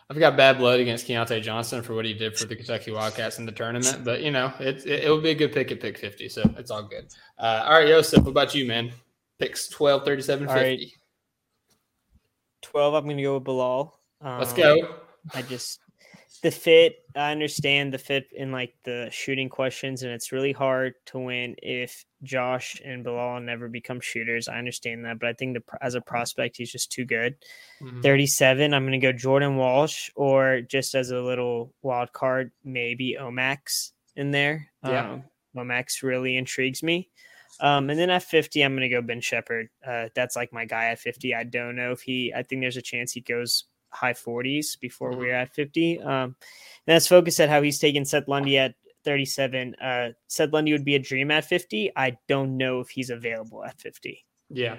[0.09, 3.39] I've got bad blood against Keyontae Johnson for what he did for the Kentucky Wildcats
[3.39, 5.79] in the tournament, but you know, it, it, it would be a good pick at
[5.79, 7.07] pick 50, so it's all good.
[7.39, 8.91] Uh, all right, Yosef, what about you, man?
[9.39, 10.67] Picks 12, 37, All 50.
[10.69, 10.91] right.
[12.63, 13.97] 12, I'm going to go with Bilal.
[14.19, 14.97] Um, Let's go.
[15.33, 15.79] I just
[16.41, 16.95] the fit.
[17.15, 21.55] I understand the fit in like the shooting questions, and it's really hard to win
[21.61, 24.47] if Josh and Bilal never become shooters.
[24.47, 27.35] I understand that, but I think the, as a prospect, he's just too good.
[27.81, 28.01] Mhm.
[28.01, 33.17] 37, I'm going to go Jordan Walsh, or just as a little wild card, maybe
[33.19, 34.69] Omax in there.
[34.83, 35.11] Yeah.
[35.11, 35.23] Um,
[35.55, 37.09] Omax really intrigues me.
[37.59, 39.69] Um, and then at 50, I'm going to go Ben Sheppard.
[39.85, 41.35] Uh, that's like my guy at 50.
[41.35, 45.15] I don't know if he, I think there's a chance he goes high 40s before
[45.15, 45.99] we're at 50.
[46.01, 46.35] Um, and
[46.85, 49.75] that's focused at how he's taken Seth Lundy at 37.
[49.75, 51.91] Uh, Seth Lundy would be a dream at 50.
[51.95, 54.25] I don't know if he's available at 50.
[54.49, 54.75] Yeah,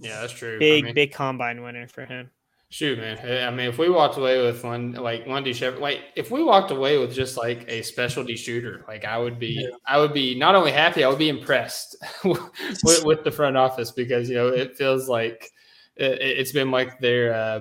[0.00, 0.56] yeah, that's true.
[0.56, 2.30] I Big, mean, big combine winner for him.
[2.70, 3.46] Shoot, man.
[3.46, 6.72] I mean, if we walked away with one like Lundy Sheppard, like if we walked
[6.72, 9.76] away with just like a specialty shooter, like I would be, Yeah.
[9.86, 13.92] I would be not only happy, I would be impressed with, with the front office
[13.92, 15.50] because you know it feels like
[15.94, 17.60] it, it's been like their uh,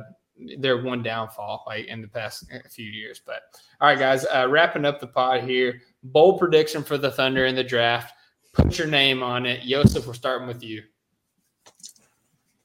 [0.58, 3.22] their one downfall like in the past few years.
[3.26, 3.42] But
[3.80, 5.82] all right, guys, uh, wrapping up the pod here.
[6.04, 8.14] Bold prediction for the Thunder in the draft.
[8.54, 10.06] Put your name on it, Joseph.
[10.08, 10.84] We're starting with you.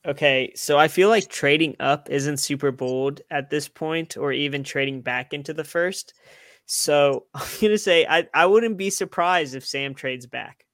[0.07, 4.63] Okay, so I feel like trading up isn't super bold at this point, or even
[4.65, 6.15] trading back into the first.
[6.67, 10.65] So I'm gonna say I, I wouldn't be surprised if Sam trades back.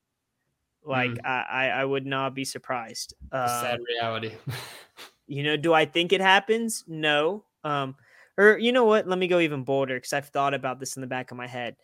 [0.84, 1.24] Like Mm.
[1.24, 3.14] I, I I would not be surprised.
[3.32, 4.32] Sad Um, reality.
[5.26, 6.84] you know, do I think it happens?
[6.86, 7.44] No.
[7.62, 7.96] Um,
[8.36, 9.06] or you know what?
[9.06, 11.46] Let me go even bolder because I've thought about this in the back of my
[11.46, 11.76] head.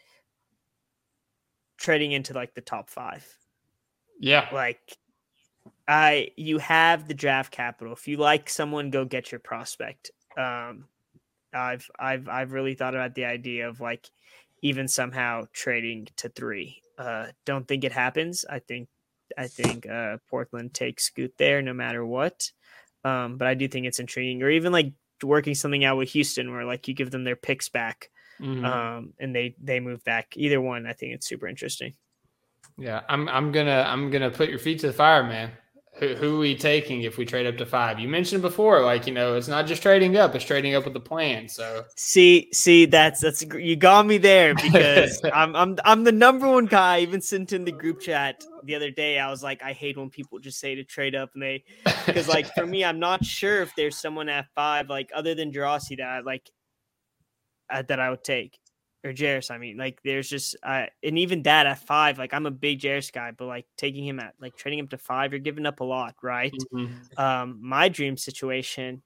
[1.78, 3.26] Trading into like the top five
[4.20, 4.46] yeah.
[4.52, 4.96] like
[5.88, 10.84] i you have the draft capital if you like someone go get your prospect um
[11.52, 14.08] i've i've i've really thought about the idea of like
[14.62, 18.88] even somehow trading to three uh don't think it happens i think
[19.38, 22.52] i think uh portland takes scoot there no matter what
[23.04, 24.92] um but i do think it's intriguing or even like
[25.22, 28.64] working something out with houston where like you give them their picks back Mhm.
[28.64, 31.94] um and they they move back either one i think it's super interesting
[32.78, 35.50] Yeah, I'm I'm gonna I'm gonna put your feet to the fire, man.
[36.00, 38.00] Who who are we taking if we trade up to five?
[38.00, 40.96] You mentioned before, like you know, it's not just trading up; it's trading up with
[40.96, 41.46] a plan.
[41.46, 46.48] So See, see, that's that's you got me there because I'm I'm I'm the number
[46.48, 46.96] one guy.
[46.96, 49.18] I even sent in the group chat the other day.
[49.18, 51.64] I was like, I hate when people just say to trade up, and they
[52.06, 55.52] because like for me, I'm not sure if there's someone at five like other than
[55.52, 56.50] Jarace that I like
[57.68, 58.58] uh, that I would take
[59.04, 59.50] or Jarace.
[59.50, 62.80] I mean, like there's just uh, and even that at five, like I'm a big
[62.80, 65.80] Jarace guy, but like taking him at like trading him to five, you're giving up
[65.80, 66.52] a lot, right?
[66.72, 67.18] Mhm.
[67.18, 69.02] um my dream situation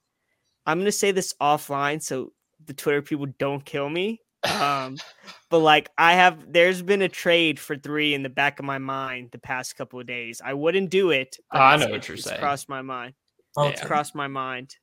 [0.65, 2.31] i'm going to say this offline so
[2.65, 4.97] the twitter people don't kill me Um,
[5.49, 8.77] but like I have, there's been a trade for three in the back of my
[8.77, 10.39] mind the past couple of days.
[10.43, 11.37] I wouldn't do it.
[11.51, 12.39] Oh, I know what you're it's saying.
[12.39, 13.15] Crossed my mind.
[13.57, 14.75] Oh, It's crossed my mind.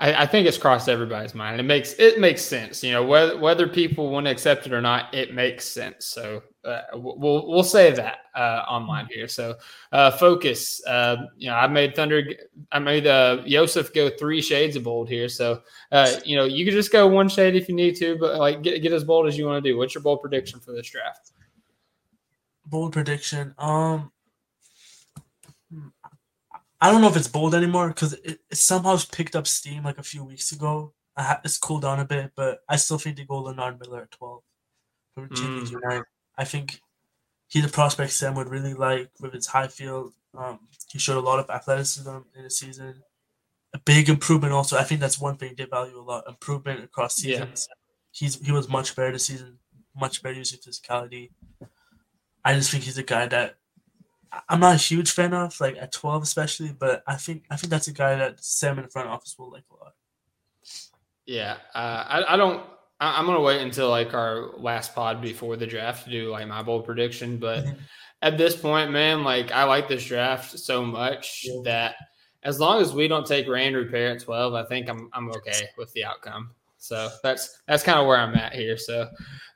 [0.00, 1.58] I, I think it's crossed everybody's mind.
[1.58, 4.80] It makes it makes sense, you know, whether whether people want to accept it or
[4.80, 6.06] not, it makes sense.
[6.06, 9.26] So uh, we'll we'll say that uh, online here.
[9.26, 9.56] So
[9.90, 10.84] uh, focus.
[10.86, 12.22] Uh, you know, I made Thunder.
[12.70, 15.28] I made uh, Yosef go three shades of bold here.
[15.28, 18.38] So uh, you know, you could just go one shade if you need to, but
[18.38, 19.76] like get get as bold as you want to do.
[19.76, 21.32] What's your bold prediction for this draft?
[22.68, 23.54] bold prediction.
[23.58, 24.12] Um,
[26.80, 29.98] I don't know if it's bold anymore because it, it somehow picked up steam like
[29.98, 30.92] a few weeks ago.
[31.16, 34.02] I ha- it's cooled down a bit, but I still think they go Leonard Miller
[34.02, 34.42] at twelve
[35.14, 36.04] from Champions Unite.
[36.36, 36.80] I think
[37.48, 40.12] he's a prospect Sam would really like with his high field.
[40.36, 43.02] Um, he showed a lot of athleticism in the season.
[43.74, 44.78] A big improvement also.
[44.78, 46.24] I think that's one thing they value a lot.
[46.28, 47.38] Improvement across Yeah.
[47.38, 47.68] seasons.
[48.12, 49.58] He's he was much better this season.
[49.96, 51.30] Much better using physicality.
[52.44, 53.57] I just think he's a guy that
[54.48, 57.70] I'm not a huge fan of, like at 12 especially, but I think I think
[57.70, 59.94] that's a guy that Sam in the front office will like a lot.
[61.26, 62.64] Yeah, uh, I, I don't.
[63.00, 66.48] I, I'm gonna wait until like our last pod before the draft to do like
[66.48, 67.38] my bold prediction.
[67.38, 67.64] But
[68.22, 71.60] at this point, man, like I like this draft so much Yeah.
[71.64, 71.94] that
[72.42, 75.68] as long as we don't take Rayan Rupert at 12, I think I'm I'm okay
[75.76, 76.50] with the outcome.
[76.78, 78.76] So that's that's kind of where I'm at here.
[78.76, 79.08] So,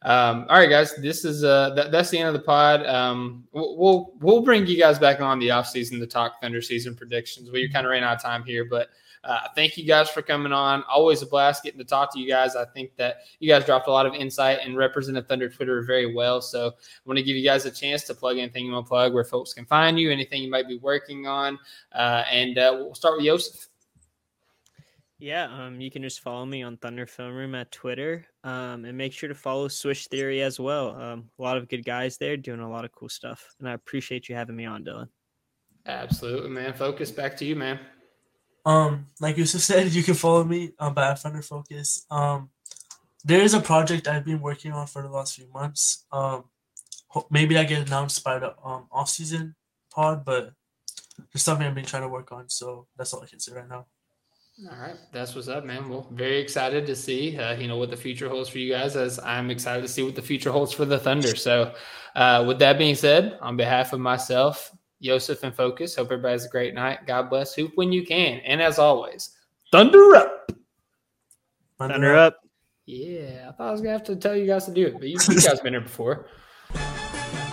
[0.02, 2.84] um, all right, guys, this is uh that, that's the end of the pod.
[2.84, 6.96] Um, we'll we'll, bring you guys back on the off season to talk Thunder season
[6.96, 7.50] predictions.
[7.50, 8.88] We kind of ran out of time here, but
[9.24, 10.82] uh, thank you guys for coming on.
[10.90, 12.56] Always a blast getting to talk to you guys.
[12.56, 16.12] I think that you guys dropped a lot of insight and represented Thunder Twitter very
[16.12, 16.40] well.
[16.40, 16.72] So I
[17.04, 19.24] want to give you guys a chance to plug anything you want to plug, where
[19.24, 21.56] folks can find you, anything you might be working on,
[21.94, 23.68] uh, and uh, we'll start with Yosef.
[25.22, 28.98] Yeah, um, you can just follow me on Thunder Film Room at Twitter, um, and
[28.98, 31.00] make sure to follow Swish Theory as well.
[31.00, 33.74] Um, a lot of good guys there doing a lot of cool stuff, and I
[33.74, 35.06] appreciate you having me on, Dylan.
[35.86, 36.74] Absolutely, man.
[36.74, 37.78] Focus back to you, man.
[38.66, 42.04] Um, like Yosef said, you can follow me on by Thunder Focus.
[42.10, 42.50] Um,
[43.24, 46.04] there is a project I've been working on for the last few months.
[46.10, 46.46] Um,
[47.06, 49.54] ho- maybe I get announced by the um off season
[49.88, 50.52] pod, but
[51.32, 52.48] there's something I've been trying to work on.
[52.48, 53.86] So that's all I can say right now.
[54.70, 55.88] All right, that's what's up, man.
[55.88, 58.94] Well, very excited to see, uh, you know, what the future holds for you guys.
[58.94, 61.34] As I'm excited to see what the future holds for the Thunder.
[61.34, 61.74] So,
[62.14, 66.44] uh, with that being said, on behalf of myself, Yosef, and Focus, hope everybody has
[66.44, 67.06] a great night.
[67.06, 67.54] God bless.
[67.54, 69.36] Hoop when you can, and as always,
[69.72, 70.52] Thunder up.
[71.78, 72.38] Thunder up.
[72.86, 75.08] Yeah, I thought I was gonna have to tell you guys to do it, but
[75.08, 76.26] you, you guys been here before.